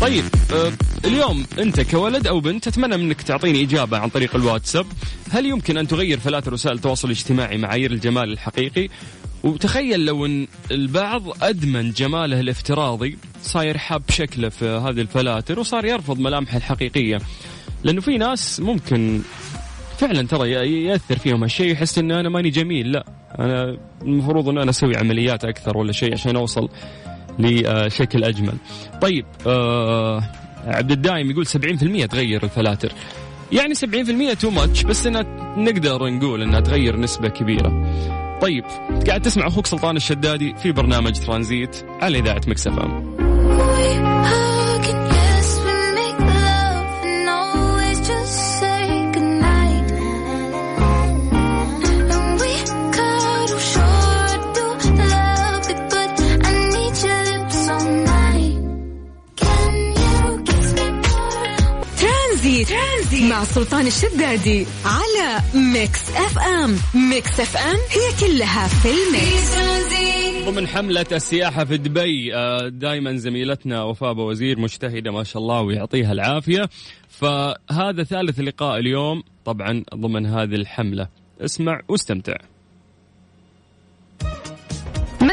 طيب 0.00 0.24
آه 0.52 0.72
اليوم 1.04 1.46
أنت 1.58 1.80
كولد 1.80 2.26
أو 2.26 2.40
بنت 2.40 2.68
أتمنى 2.68 2.96
منك 2.96 3.22
تعطيني 3.22 3.62
إجابة 3.62 3.98
عن 3.98 4.08
طريق 4.08 4.36
الواتساب، 4.36 4.86
هل 5.30 5.46
يمكن 5.46 5.76
أن 5.76 5.88
تغير 5.88 6.18
فلاتر 6.20 6.54
وسائل 6.54 6.76
التواصل 6.76 7.08
الاجتماعي 7.08 7.58
معايير 7.58 7.92
الجمال 7.92 8.32
الحقيقي؟ 8.32 8.88
وتخيل 9.42 10.04
لو 10.04 10.26
إن 10.26 10.46
البعض 10.70 11.22
أدمن 11.42 11.90
جماله 11.90 12.40
الافتراضي 12.40 13.18
صاير 13.42 13.78
حاب 13.78 14.02
شكله 14.08 14.48
في 14.48 14.64
هذه 14.64 15.00
الفلاتر 15.00 15.60
وصار 15.60 15.84
يرفض 15.84 16.18
ملامحه 16.18 16.56
الحقيقية 16.56 17.18
لأنه 17.84 18.00
في 18.00 18.18
ناس 18.18 18.60
ممكن 18.60 19.20
فعلا 19.98 20.26
ترى 20.26 20.50
يأثر 20.84 21.18
فيهم 21.18 21.42
هالشيء 21.42 21.72
يحس 21.72 21.98
ان 21.98 22.10
أنا 22.12 22.28
ماني 22.28 22.50
جميل 22.50 22.92
لا 22.92 23.04
أنا 23.38 23.76
المفروض 24.02 24.48
ان 24.48 24.58
أنا 24.58 24.70
أسوي 24.70 24.96
عمليات 24.96 25.44
أكثر 25.44 25.78
ولا 25.78 25.92
شيء 25.92 26.12
عشان 26.12 26.36
أوصل 26.36 26.68
لشكل 27.38 28.24
أجمل. 28.24 28.54
طيب 29.00 29.24
آه 29.46 30.22
عبد 30.66 30.90
الدايم 30.90 31.30
يقول 31.30 31.46
70% 31.46 32.06
تغير 32.06 32.42
الفلاتر. 32.44 32.92
يعني 33.52 33.74
70% 33.74 34.38
too 34.40 34.50
much 34.50 34.82
بس 34.82 35.06
انها 35.06 35.22
نقدر 35.56 36.08
نقول 36.10 36.42
إنها 36.42 36.60
تغير 36.60 37.00
نسبة 37.00 37.28
كبيرة. 37.28 37.86
طيب 38.42 38.64
قاعد 39.06 39.22
تسمع 39.22 39.46
أخوك 39.46 39.66
سلطان 39.66 39.96
الشدادي 39.96 40.54
في 40.62 40.72
برنامج 40.72 41.12
ترانزيت 41.12 41.84
على 42.02 42.18
إذاعة 42.18 42.40
ميكس 42.46 42.72
اف 42.72 42.78
مع 63.30 63.44
سلطان 63.44 63.86
الشدادي 63.86 64.66
على 64.84 65.42
ميكس 65.54 66.10
اف 66.10 66.38
ام. 66.38 66.76
ميكس 67.10 67.40
اف 67.40 67.56
ام 67.56 67.76
هي 67.76 68.20
كلها 68.20 68.68
في 68.68 68.88
الميكس. 68.88 70.50
ضمن 70.50 70.66
حملة 70.68 71.06
السياحة 71.12 71.64
في 71.64 71.76
دبي 71.76 72.30
دائما 72.70 73.16
زميلتنا 73.16 73.82
وفاء 73.82 74.18
وزير 74.18 74.58
مجتهدة 74.60 75.10
ما 75.10 75.24
شاء 75.24 75.42
الله 75.42 75.60
ويعطيها 75.60 76.12
العافية. 76.12 76.68
فهذا 77.08 78.02
ثالث 78.04 78.40
لقاء 78.40 78.78
اليوم 78.78 79.22
طبعا 79.44 79.84
ضمن 79.94 80.26
هذه 80.26 80.54
الحملة. 80.54 81.08
اسمع 81.40 81.80
واستمتع. 81.88 82.36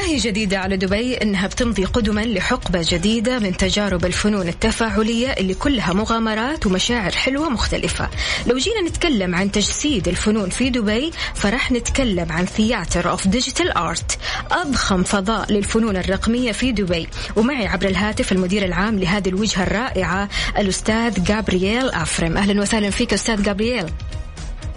هي 0.07 0.17
جديدة 0.17 0.59
على 0.59 0.77
دبي 0.77 1.17
إنها 1.17 1.47
بتمضي 1.47 1.85
قدما 1.85 2.21
لحقبة 2.21 2.85
جديدة 2.89 3.39
من 3.39 3.57
تجارب 3.57 4.05
الفنون 4.05 4.47
التفاعلية 4.47 5.27
اللي 5.27 5.53
كلها 5.53 5.93
مغامرات 5.93 6.65
ومشاعر 6.65 7.11
حلوة 7.11 7.49
مختلفة. 7.49 8.09
لو 8.45 8.57
جينا 8.57 8.81
نتكلم 8.81 9.35
عن 9.35 9.51
تجسيد 9.51 10.07
الفنون 10.07 10.49
في 10.49 10.69
دبي 10.69 11.11
فرح 11.33 11.71
نتكلم 11.71 12.31
عن 12.31 12.45
Theatre 12.45 13.09
of 13.09 13.27
Digital 13.27 13.71
Art 13.71 14.17
أضخم 14.51 15.03
فضاء 15.03 15.51
للفنون 15.51 15.97
الرقمية 15.97 16.51
في 16.51 16.71
دبي. 16.71 17.07
ومعي 17.35 17.67
عبر 17.67 17.85
الهاتف 17.85 18.31
المدير 18.31 18.65
العام 18.65 18.99
لهذه 18.99 19.29
الوجهة 19.29 19.63
الرائعة 19.63 20.29
الأستاذ 20.57 21.23
جابرييل 21.23 21.89
أفرم. 21.89 22.37
أهلا 22.37 22.61
وسهلا 22.61 22.89
فيك 22.89 23.13
أستاذ 23.13 23.43
جابرييل. 23.43 23.85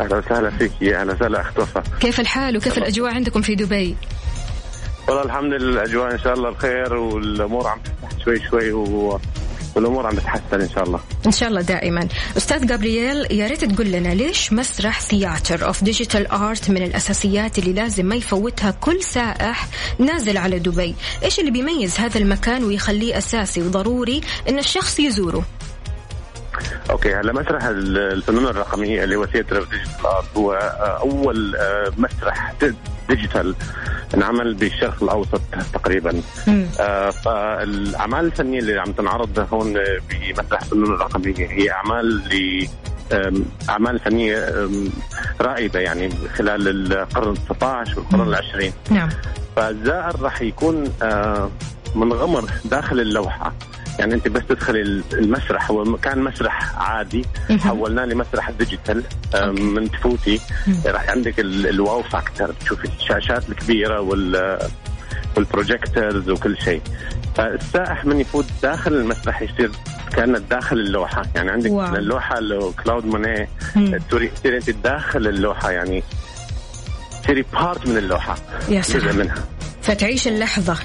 أهلا 0.01 0.17
وسهلا 0.17 0.51
فيك. 0.51 0.73
يا 0.81 1.01
أهلا 1.01 1.13
وسهلا 1.13 1.41
اخت 1.41 1.59
وفاء 1.59 1.85
كيف 2.01 2.21
الحال 2.21 2.57
وكيف 2.57 2.79
الأجواء 2.79 3.15
عندكم 3.15 3.43
في 3.43 3.55
دبي؟ 3.55 3.97
والله 5.09 5.23
الحمد 5.23 5.53
لله 5.53 5.83
الأجواء 5.83 6.13
إن 6.13 6.19
شاء 6.19 6.35
الله 6.35 6.51
بخير 6.51 6.95
والأمور 6.95 7.67
عم 7.67 7.79
تفتح 7.79 8.25
شوي 8.25 8.41
شوي 8.51 8.73
و... 8.73 9.21
والأمور 9.77 10.07
عم 10.07 10.17
تتحسن 10.17 10.61
إن 10.61 10.69
شاء 10.69 10.85
الله. 10.85 11.01
إن 11.27 11.33
شاء 11.33 11.49
الله 11.49 11.61
دائما. 11.61 12.09
أستاذ 12.37 12.67
جابرييل 12.67 13.33
يا 13.33 13.47
ريت 13.47 13.65
تقول 13.65 13.93
لنا 13.93 14.09
ليش 14.15 14.53
مسرح 14.53 15.01
Theatre 15.01 15.67
of 15.67 15.85
Digital 15.85 16.27
Art 16.27 16.71
من 16.71 16.83
الأساسيات 16.83 17.59
اللي 17.59 17.73
لازم 17.73 18.07
ما 18.07 18.15
يفوتها 18.15 18.71
كل 18.71 19.03
سائح 19.03 19.69
نازل 19.99 20.37
على 20.37 20.59
دبي؟ 20.59 20.95
إيش 21.25 21.41
اللي 21.41 21.51
بيميز 21.51 21.99
هذا 21.99 22.19
المكان 22.19 22.65
ويخليه 22.65 23.19
أساسي 23.19 23.63
وضروري 23.63 24.21
إن 24.49 24.59
الشخص 24.59 25.01
يزوره؟ 25.01 25.45
okay 26.91 27.15
هلا 27.15 27.33
مسرح 27.33 27.65
ال- 27.65 27.99
الفنون 27.99 28.47
الرقمية 28.47 29.05
اللي 29.05 29.17
هو 29.17 29.27
Theatre 29.27 29.63
Digital 29.65 30.07
Art 30.07 30.37
هو 30.37 30.53
آه، 30.53 31.01
أول 31.01 31.57
آه، 31.57 31.93
مسرح 31.99 32.53
digital 33.09 33.55
انعمل 34.15 34.55
بالشرق 34.55 35.03
الأوسط 35.03 35.41
تقريبا. 35.73 36.23
آه، 36.81 37.11
فالأعمال 37.11 38.25
الفنية 38.25 38.59
اللي 38.59 38.79
عم 38.81 38.93
تنعرض 38.93 39.47
هون 39.53 39.75
بمسرح 40.11 40.63
الفنون 40.63 40.95
الرقمية 40.95 41.51
هي 41.51 41.71
أعمال 41.71 42.07
ل 42.29 42.67
أعمال 43.69 43.99
فنية 43.99 44.69
رائدة 45.41 45.81
يعني 45.81 46.11
خلال 46.37 46.93
القرن 46.93 47.31
ال 47.33 47.37
19 47.49 47.99
والقرن 47.99 48.29
العشرين. 48.29 48.73
نعم. 48.91 49.09
فالزائر 49.57 50.21
راح 50.23 50.43
يكون 50.43 50.93
آه، 51.03 51.51
منغمر 51.95 52.45
داخل 52.65 53.01
اللوحة. 53.01 53.53
يعني 53.99 54.15
أنت 54.15 54.29
بس 54.29 54.43
تدخل 54.49 55.03
المسرح 55.13 55.71
هو 55.71 55.97
كان 55.97 56.19
مسرح 56.19 56.79
عادي 56.79 57.25
حولناه 57.61 58.05
لمسرح 58.05 58.51
ديجيتال 58.51 59.03
من 59.51 59.91
تفوتي 59.91 60.41
راح 60.87 61.11
عندك 61.11 61.41
ال- 61.41 61.67
ال 61.67 62.03
wow 62.03 62.19
factor 62.19 62.53
تشوف 62.61 62.85
الشاشات 62.85 63.49
الكبيرة 63.49 64.01
وال 64.01 64.59
وال 65.37 65.52
projectors 65.52 66.31
وكل 66.31 66.57
شيء. 66.65 66.83
فالسائح 67.37 68.05
من 68.05 68.21
يفوت 68.21 68.45
داخل 68.63 68.93
المسرح 68.95 69.43
يصير 69.43 69.71
كانك 70.17 70.43
داخل 70.51 70.77
اللوحة. 70.79 71.23
يعني 71.35 71.51
عندك 71.51 71.71
wow. 71.71 71.95
اللوحة 71.97 72.41
لو 72.41 72.73
كلود 72.85 73.05
مونيه 73.07 73.49
تصير 74.11 74.57
أنت 74.57 74.71
داخل 74.71 75.27
اللوحة 75.27 75.71
يعني 75.71 76.03
تصيري 77.23 77.45
part 77.53 77.87
من 77.87 77.97
اللوحة 77.97 78.37
يا 78.69 78.83
سلام. 78.83 79.17
منها. 79.17 79.45
فتعيش 79.83 80.29
اللحظة. 80.29 80.77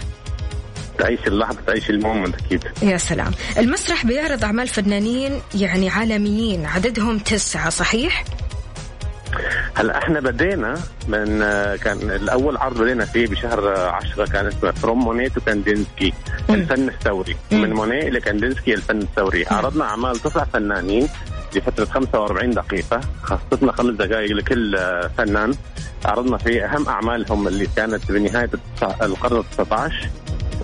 تعيش 0.97 1.19
اللحظة 1.27 1.57
تعيش 1.67 1.89
ال 1.89 1.96
moment 1.96 2.35
أكيد. 2.45 2.63
يا 2.83 2.97
سلام. 2.97 3.31
المسرح 3.57 4.05
بيعرض 4.05 4.43
أعمال 4.43 4.67
فنانين 4.67 5.41
يعني 5.55 5.89
عالميين 5.89 6.65
عددهم 6.65 7.17
تسعة 7.19 7.69
صحيح؟ 7.69 8.23
هلا 9.75 9.97
إحنا 9.97 10.19
بدينا 10.19 10.73
من 11.07 11.41
آه، 11.41 11.75
كان 11.75 11.97
الأول 12.11 12.57
عرض 12.57 12.81
بدينا 12.81 13.05
فيه 13.05 13.27
بشهر 13.27 13.69
10 13.77 14.25
كان 14.25 14.47
اسمه 14.47 14.71
From 14.71 14.99
Monet 15.05 15.27
to 15.27 15.41
Kandinsky 15.41 16.13
الفن 16.49 16.87
الثوري. 16.89 17.35
من 17.51 17.73
مونيه 17.73 18.07
إلى 18.07 18.19
كاندينسكي 18.21 18.73
الفن 18.73 18.97
الثوري. 19.01 19.45
عرضنا 19.51 19.83
أعمال 19.85 20.19
تسع 20.19 20.43
فنانين 20.43 21.07
لفترة 21.55 21.85
45 21.85 22.49
دقيقة 22.51 23.01
خصصنا 23.23 23.71
خمس 23.71 23.95
دقائق 23.95 24.31
لكل 24.31 24.75
آه، 24.75 25.09
فنان. 25.17 25.53
عرضنا 26.05 26.37
فيه 26.37 26.65
أهم 26.65 26.87
أعمالهم 26.89 27.47
اللي 27.47 27.67
كانت 27.75 28.11
بنهايه 28.11 28.49
التسع- 28.53 29.03
القرن 29.05 29.37
ال 29.37 29.49
19 29.57 30.09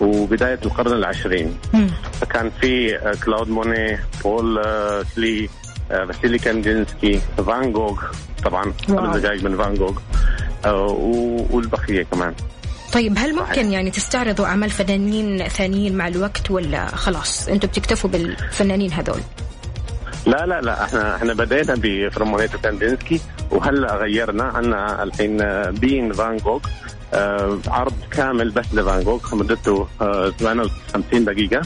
وبداية 0.02 0.60
القرن 0.66 0.94
العشرين 0.94 1.58
فكان 2.22 2.52
في 2.62 2.96
آه، 2.98 3.14
كلود 3.26 3.50
مونيه 3.50 3.98
بول 4.24 4.58
آه، 4.58 5.04
كلي 5.16 5.50
آه، 5.92 6.06
فاسيلي 6.06 6.38
كاندينسكي 6.40 7.22
فان 7.48 7.72
جوغ 7.72 8.02
طبعا. 8.44 8.74
خمس 8.88 9.18
دقائق 9.18 9.44
من 9.44 9.58
فان 9.58 9.74
جوغ 9.74 9.98
آه، 10.66 10.86
والبقية 11.52 12.04
كمان 12.04 12.34
طيب 12.94 13.18
هل 13.18 13.36
ممكن 13.36 13.72
يعني 13.72 13.92
تستعرضوا 13.92 14.46
أعمال 14.46 14.70
فنانين 14.70 15.48
ثانيين 15.48 15.98
مع 15.98 16.08
الوقت 16.08 16.52
ولا 16.52 16.86
خلاص 16.86 17.48
أنتم 17.48 17.68
بتكتفوا 17.68 18.10
بالفنانين 18.10 18.92
هذول؟ 18.94 19.22
لا 20.26 20.46
لا 20.46 20.62
لا 20.62 20.84
إحنا 20.84 21.16
إحنا 21.16 21.34
بدينا 21.34 21.76
ب 21.78 21.84
From 21.84 22.11
Monet 22.11 22.44
to 22.44 22.58
Kandinsky 22.58 23.22
وهلأ 23.52 23.96
غيرنا 23.96 24.44
عنا 24.44 25.04
الحين 25.04 25.38
بين 25.72 26.14
فان 26.14 26.38
جوغ 26.38 26.60
آه، 26.60 26.70
عرض 27.68 27.94
كامل 28.12 28.50
بس 28.52 28.66
لفان 28.74 29.04
جوغ 29.04 29.36
مدته 29.36 29.88
آه، 30.02 30.30
58 30.30 31.26
دقيقة. 31.26 31.62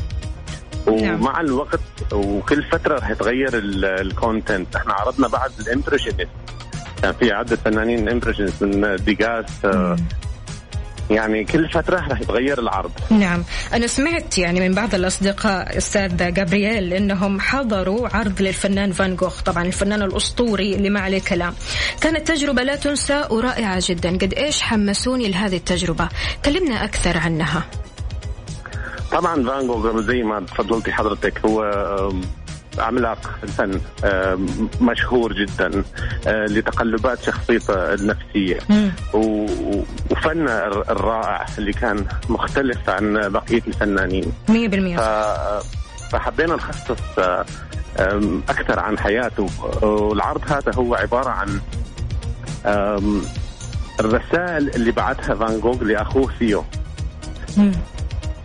ومع 0.88 1.42
الوقت 1.42 1.80
وكل 2.14 2.64
فترة 2.64 2.98
رح 2.98 3.10
يتغير 3.10 3.50
ال 3.54 3.69
content 3.69 4.76
إحنا 4.76 4.94
عرضنا 4.94 5.28
بعد 5.28 5.52
ال 5.60 5.65
impressionist 5.65 6.28
كان 7.02 7.14
في 7.14 7.32
عدة 7.32 7.56
فنانين 7.56 8.10
impressionist 8.10 8.64
من 8.64 8.96
ديغاس 8.96 9.46
آه، 9.66 9.96
يعني 11.10 11.44
كل 11.44 11.70
فترة 11.70 12.00
رح 12.00 12.22
يتغير 12.22 12.60
العرض. 12.60 12.92
نعم. 13.10 13.44
أنا 13.74 13.88
سمعت 13.88 14.38
يعني 14.38 14.70
من 14.70 14.76
بعض 14.76 14.96
الأصدقاء 14.96 15.78
أستاذ 15.78 16.34
جابرييل 16.34 16.94
أنهم 16.94 17.40
حضروا 17.40 18.08
عرض 18.14 18.42
للفنان 18.42 18.92
فان 18.92 19.16
جوخ 19.16 19.42
طبعا 19.42 19.64
الفنان 19.64 20.02
الأسطوري 20.02 20.76
اللي 20.76 20.90
ما 20.90 21.00
عليه 21.00 21.22
كلام. 21.22 21.54
كانت 22.02 22.28
تجربة 22.28 22.64
لا 22.64 22.76
تنسى 22.76 23.24
ورائعة 23.30 23.84
جدا. 23.90 24.10
قد 24.18 24.34
إيش 24.34 24.62
حمسوني 24.62 25.30
لهذه 25.30 25.58
التجربة؟ 25.58 26.10
كلمنا 26.46 26.84
أكثر 26.84 27.18
عنها. 27.18 27.64
طبعا 29.12 29.36
فان 29.36 29.68
جوغ 29.68 30.02
زي 30.02 30.24
ما 30.24 30.40
تفضلتي 30.40 30.92
حضرتك 30.92 31.46
هو 31.46 31.64
عملاق 32.80 33.40
الفن 33.44 33.80
آم، 34.06 34.46
مشهور 34.82 35.34
جدا 35.34 35.84
آه، 36.28 36.46
لتقلبات 36.46 37.22
شخصيته 37.24 37.74
النفسية. 37.94 38.60
و- 39.14 39.84
وفنه 40.12 40.52
الر- 40.52 40.92
الرائع 40.92 41.46
اللي 41.58 41.74
كان 41.74 42.06
مختلف 42.30 42.90
عن 42.90 43.30
بقية 43.30 43.62
الفنانين. 43.68 44.34
100% 44.50 44.98
ف- 44.98 45.66
فحبينا 46.12 46.56
نخصص 46.56 47.20
آه، 47.20 47.46
آم، 48.00 48.44
أكثر 48.50 48.80
عن 48.80 49.00
حياته. 49.00 49.50
والعرض 49.82 50.42
هذا 50.52 50.72
هو 50.76 50.96
عبارة 50.96 51.30
عن 51.30 51.60
الرسائل 54.00 54.70
اللي 54.76 54.92
بعتها 54.92 55.36
فان 55.36 55.60
جوغ 55.60 55.84
لأخوه 55.84 56.32
ثيو 56.40 56.64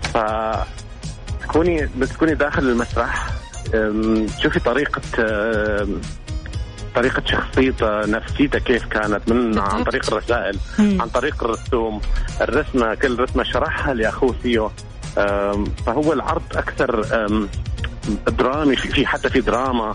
ف 0.02 0.18
تكوني 1.42 1.88
بتكوني 1.96 2.34
داخل 2.34 2.62
المسرح. 2.62 3.26
أم، 3.74 4.26
تشوفي 4.26 4.60
طريقة 4.60 5.00
طريقة 6.94 7.22
شخصيته 7.26 8.06
نفسيته 8.06 8.58
كيف 8.58 8.84
كانت 8.86 9.28
من 9.28 9.58
عن. 9.58 9.84
طريق 9.84 10.12
الرسائل 10.12 10.58
عن 10.78 11.08
طريق 11.08 11.44
الرسوم 11.44 12.00
الرسمة 12.40 12.94
كل 12.94 13.18
رسمة 13.18 13.42
شرحها 13.42 13.94
لأخوه 13.94 14.34
أم، 15.18 15.64
فهو 15.86 16.12
العرض 16.12 16.42
أكثر 16.54 17.06
درامي 18.38 18.76
في 18.76 19.06
حتى 19.06 19.28
في 19.30 19.40
دراما. 19.40 19.94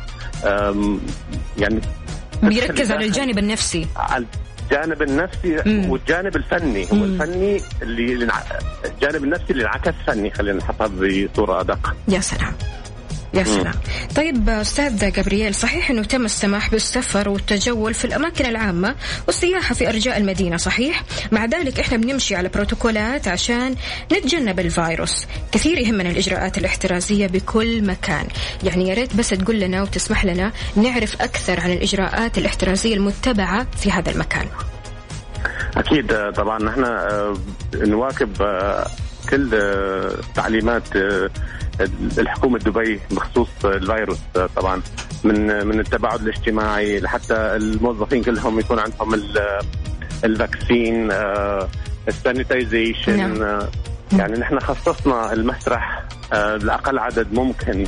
يعني 1.57 1.81
بيركز 2.43 2.91
على 2.91 3.05
الجانب 3.05 3.37
النفسي. 3.37 3.87
على 3.95 4.25
الجانب 4.63 5.01
النفسي 5.01 5.57
مم. 5.65 5.89
والجانب 5.89 6.35
الفني. 6.35 6.85
هو 6.85 7.05
الفني 7.05 7.61
اللي 7.81 8.29
الجانب 8.85 9.23
النفسي 9.23 9.53
اللي 9.53 9.63
انعكس 9.63 9.93
فني 10.07 10.31
خلينا 10.31 10.57
نحطها 10.57 10.87
بصورة 10.87 11.61
أدق. 11.61 11.95
يا 12.07 12.19
سلام. 12.19 12.53
يا 13.35 13.43
سلام. 13.43 13.73
طيب 14.15 14.49
أستاذ 14.49 15.11
جابرييل 15.11 15.55
صحيح 15.55 15.89
أنه 15.89 16.03
تم 16.03 16.25
السماح 16.25 16.71
بالسفر 16.71 17.29
والتجول 17.29 17.93
في 17.93 18.05
الأماكن 18.05 18.45
العامة 18.45 18.95
والسياحة 19.27 19.75
في 19.75 19.89
أرجاء 19.89 20.17
المدينة 20.17 20.57
صحيح؟ 20.57 21.03
مع 21.31 21.45
ذلك 21.45 21.79
إحنا 21.79 21.97
بنمشي 21.97 22.35
على 22.35 22.49
بروتوكولات 22.49 23.27
عشان 23.27 23.75
نتجنب 24.13 24.59
الفيروس. 24.59 25.25
كثير 25.51 25.77
يهمنا 25.77 26.09
الإجراءات 26.09 26.57
الاحترازية 26.57 27.27
بكل 27.27 27.83
مكان. 27.83 28.27
يعني 28.63 28.89
يا 28.89 28.93
ريت 28.93 29.15
بس 29.15 29.29
تقول 29.29 29.59
لنا 29.59 29.81
وتسمح 29.81 30.25
لنا 30.25 30.51
نعرف 30.75 31.21
أكثر 31.21 31.59
عن 31.59 31.71
الإجراءات 31.71 32.37
الاحترازية 32.37 32.95
المتبعة 32.95 33.67
في 33.77 33.91
هذا 33.91 34.11
المكان. 34.11 34.45
أكيد 35.77 36.11
آه، 36.13 36.29
طبعا 36.31 36.63
نحن 36.63 36.83
آه، 36.83 37.37
نواكب 37.75 38.41
آه، 38.41 38.87
كل 39.29 39.49
آه، 39.53 40.11
تعليمات 40.35 40.83
الحكومة 42.17 42.59
دبي 42.59 42.99
بخصوص 43.11 43.47
الفيروس 43.65 44.17
طبعا 44.55 44.81
من 45.23 45.67
من 45.67 45.79
التباعد 45.79 46.21
الاجتماعي 46.21 46.99
لحتى 46.99 47.33
الموظفين 47.35 48.23
كلهم 48.23 48.59
يكون 48.59 48.79
عندهم 48.79 49.13
ال- 49.13 49.59
ال 50.23 50.34
vaccine 50.34 51.11
آه، 51.11 51.67
ال 52.07 52.16
sanitization 52.16 53.17
نعم. 53.17 53.43
آه، 53.43 53.67
يعني 54.17 54.39
نحن 54.39 54.59
خصصنا 54.59 55.33
المسرح 55.33 56.03
آه، 56.33 56.55
لأقل 56.55 56.99
عدد 56.99 57.33
ممكن 57.33 57.83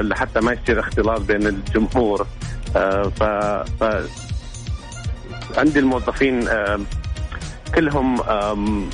لحتى 0.00 0.40
ما 0.40 0.52
يصير 0.52 0.80
اختلاط 0.80 1.20
بين 1.20 1.46
الجمهور 1.46 2.26
ف 2.74 3.22
ف- 3.80 4.06
عندي 5.58 5.78
الموظفين 5.78 6.48
كلهم 7.74 8.16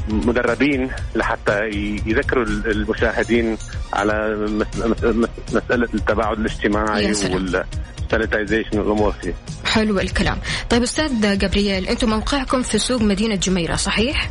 مدربين 0.09 0.91
لحتى 1.15 1.69
يذكروا 2.07 2.45
ال- 2.45 2.71
المشاهدين 2.71 3.59
على 3.93 4.37
مس- 4.37 4.77
مس- 4.87 5.05
مس- 5.05 5.29
مسألة 5.55 5.89
التباعد 5.95 6.39
الاجتماعي. 6.39 7.07
والسانيتايزيشن 7.13 8.79
والأمور 8.79 9.13
فيه 9.13 9.35
حلو 9.65 10.01
الكلام 10.01 10.39
طيب 10.71 10.83
أستاذ 10.83 11.39
جابرييل 11.39 11.87
أنتم 11.89 12.11
موقعكم 12.11 12.63
في 12.63 12.79
سوق 12.79 13.03
مدينة 13.03 13.35
جميرة 13.35 13.77
صحيح 13.77 14.31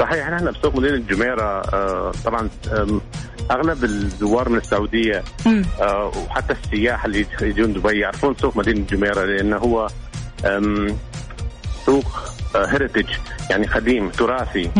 صحيح 0.00 0.30
نحن 0.30 0.50
بسوق 0.50 0.76
مدينة 0.76 0.94
الجميرة 0.94 1.42
آه، 1.60 2.12
طبعا 2.24 2.48
آم، 2.72 3.00
أغلب 3.50 3.84
الزوار 3.84 4.48
من 4.48 4.58
السعودية 4.58 5.22
مم. 5.46 5.64
آه، 5.80 6.12
وحتى 6.26 6.52
السياح 6.64 7.04
اللي 7.04 7.26
يجون 7.42 7.72
دبي 7.72 7.98
يعرفون 8.00 8.34
سوق 8.40 8.56
مدينة 8.56 8.78
الجميرة 8.80 9.24
لأنه 9.24 9.56
هو 9.56 9.88
سوق 11.86 12.06
هيريتج 12.56 13.06
يعني 13.50 13.66
قديم 13.66 14.08
تراثي. 14.10 14.70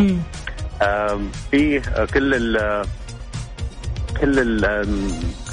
فيه 1.50 1.82
آه، 1.96 2.04
كل 2.04 2.34
ال 2.34 2.84
كل 4.20 4.38
ال 4.38 4.86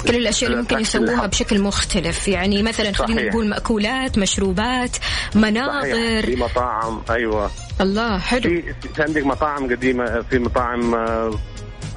كل 0.08 0.16
الأشياء 0.16 0.50
اللي 0.50 0.62
ممكن 0.62 0.78
يسووها. 0.80 1.26
بشكل 1.26 1.60
مختلف. 1.60 2.28
يعني 2.28 2.62
مثلا 2.62 2.92
خلينا. 2.92 3.22
نقول 3.28 3.48
مأكولات 3.48 4.18
مشروبات 4.18 4.90
صحيح. 4.96 5.32
في 5.32 5.38
مناظر 5.38 6.36
مطاعم 6.36 7.00
أيوه. 7.10 7.50
الله 7.80 8.18
حلو. 8.18 8.62
في 8.94 9.02
عندك 9.02 9.26
مطاعم 9.26 9.70
قديمة 9.70 10.22
في 10.30 10.38
مطاعم 10.38 10.94
آه، 10.94 11.30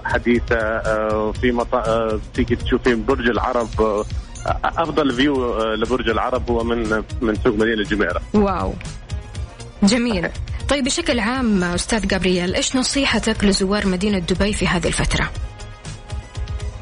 حديثة 0.03 0.55
آه، 0.57 1.31
في 1.41 1.51
مطا... 1.51 1.77
آه، 1.77 2.19
فيك 2.33 2.53
تشوفي 2.53 2.93
برج 2.95 3.29
العرب 3.29 3.81
آه، 3.81 4.05
أفضل 4.63 5.13
فيو 5.13 5.53
آه، 5.61 5.75
لبرج 5.75 6.09
العرب 6.09 6.51
هو 6.51 6.63
من 6.63 7.03
من 7.21 7.35
سوق 7.43 7.55
مدينة 7.55 7.81
الجميره 7.81 8.21
واو. 8.33 8.73
جميل. 9.83 10.29
طيب 10.69 10.83
بشكل 10.83 11.19
عام 11.19 11.63
أستاذ 11.63 12.07
جابرييل 12.07 12.55
إيش 12.55 12.75
نصيحتك 12.75 13.43
لزوار 13.43 13.87
مدينة 13.87 14.19
دبي 14.19 14.53
في 14.53 14.67
هذه 14.67 14.87
الفترة؟ 14.87 15.29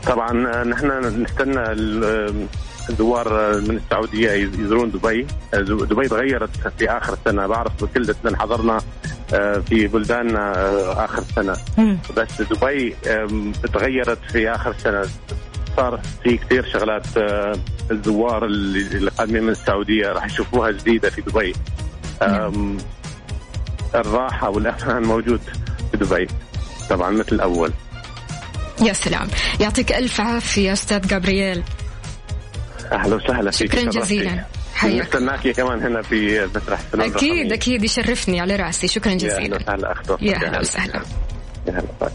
طبعا 0.08 0.48
آه، 0.48 0.64
نحن 0.64 0.88
نستنى 1.24 1.72
ال- 1.72 2.04
آه، 2.04 2.48
الزوار 2.90 3.40
آه، 3.40 3.58
من 3.60 3.76
السعودية 3.78 4.32
يزورون 4.32 4.92
دبي. 4.92 5.28
آه، 5.54 5.58
دبي 5.62 6.08
تغيرت 6.08 6.50
في 6.80 6.90
آخر 6.90 7.14
السنة 7.14 7.48
بعرف 7.48 7.84
كل 7.84 8.16
سنه 8.24 8.38
حضرنا 8.38 8.78
آه، 9.34 9.60
في 9.60 9.88
بلداننا 9.88 10.56
آه، 10.58 11.06
آخر 11.06 11.18
السنة 11.22 11.56
مم. 11.78 11.98
بس 12.18 12.42
دبي 12.42 12.96
تغيرت 13.74 14.20
في 14.32 14.50
آخر 14.52 14.76
سنة. 14.84 15.06
صار 15.78 16.02
في 16.24 16.38
كثير 16.38 16.66
شغلات 16.74 17.18
آه، 17.18 17.54
الزوار 17.92 18.46
اللي 18.46 19.10
قادمين 19.10 19.44
من 19.44 19.50
السعودية 19.50 20.08
راح 20.08 20.26
يشوفوها 20.26 20.72
جديدة 20.72 21.10
في 21.10 21.22
دبي. 21.22 21.54
آم، 22.22 22.78
الراحة 23.96 24.50
والأمان 24.50 25.04
موجود 25.04 25.42
في 25.92 25.98
دبي. 25.98 26.28
طبعا 26.90 27.12
مثل 27.12 27.36
الأول. 27.36 27.74
يا 28.82 28.94
سلام. 28.94 29.28
يعطيك 29.60 29.92
ألف 29.92 30.22
عافية 30.22 30.74
أستاذ 30.74 31.08
جابرييل. 31.08 31.64
أهلا 32.92 33.16
وسهلا 33.16 33.52
فيك 33.52 33.76
شكراً. 33.80 33.92
جزيلاً. 33.92 34.46
حياك. 34.76 35.06
نستناكي 35.06 35.54
كمان 35.54 35.80
هنا 35.84 36.02
في 36.02 36.46
مسرح 36.56 36.80
أكيد 36.94 37.00
الرقمية. 37.02 37.54
أكيد 37.54 37.84
يشرفني 37.84 38.40
على 38.42 38.56
رأسي. 38.56 38.88
شكرا 38.88 39.12
يا 39.12 39.18
أهلا 39.18 39.40
جزيلا. 39.40 39.58
وسهلا. 39.58 39.88
يا 40.22 40.38
هلا 40.38 40.60
وسهلا. 40.60 41.02
يا 41.68 41.74
هلا 41.74 41.88
باي. 42.02 42.10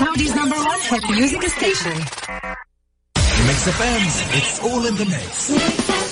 Saudi's 0.00 0.34
number 0.34 0.60
one 0.72 0.80
hit 0.90 1.04
music 1.10 1.42
station. 1.58 1.96
Mix 3.56 3.68
FM's 3.68 4.36
It's 4.36 4.58
All 4.60 4.86
in 4.86 4.96
the 4.96 5.06
Mix. 5.06 6.05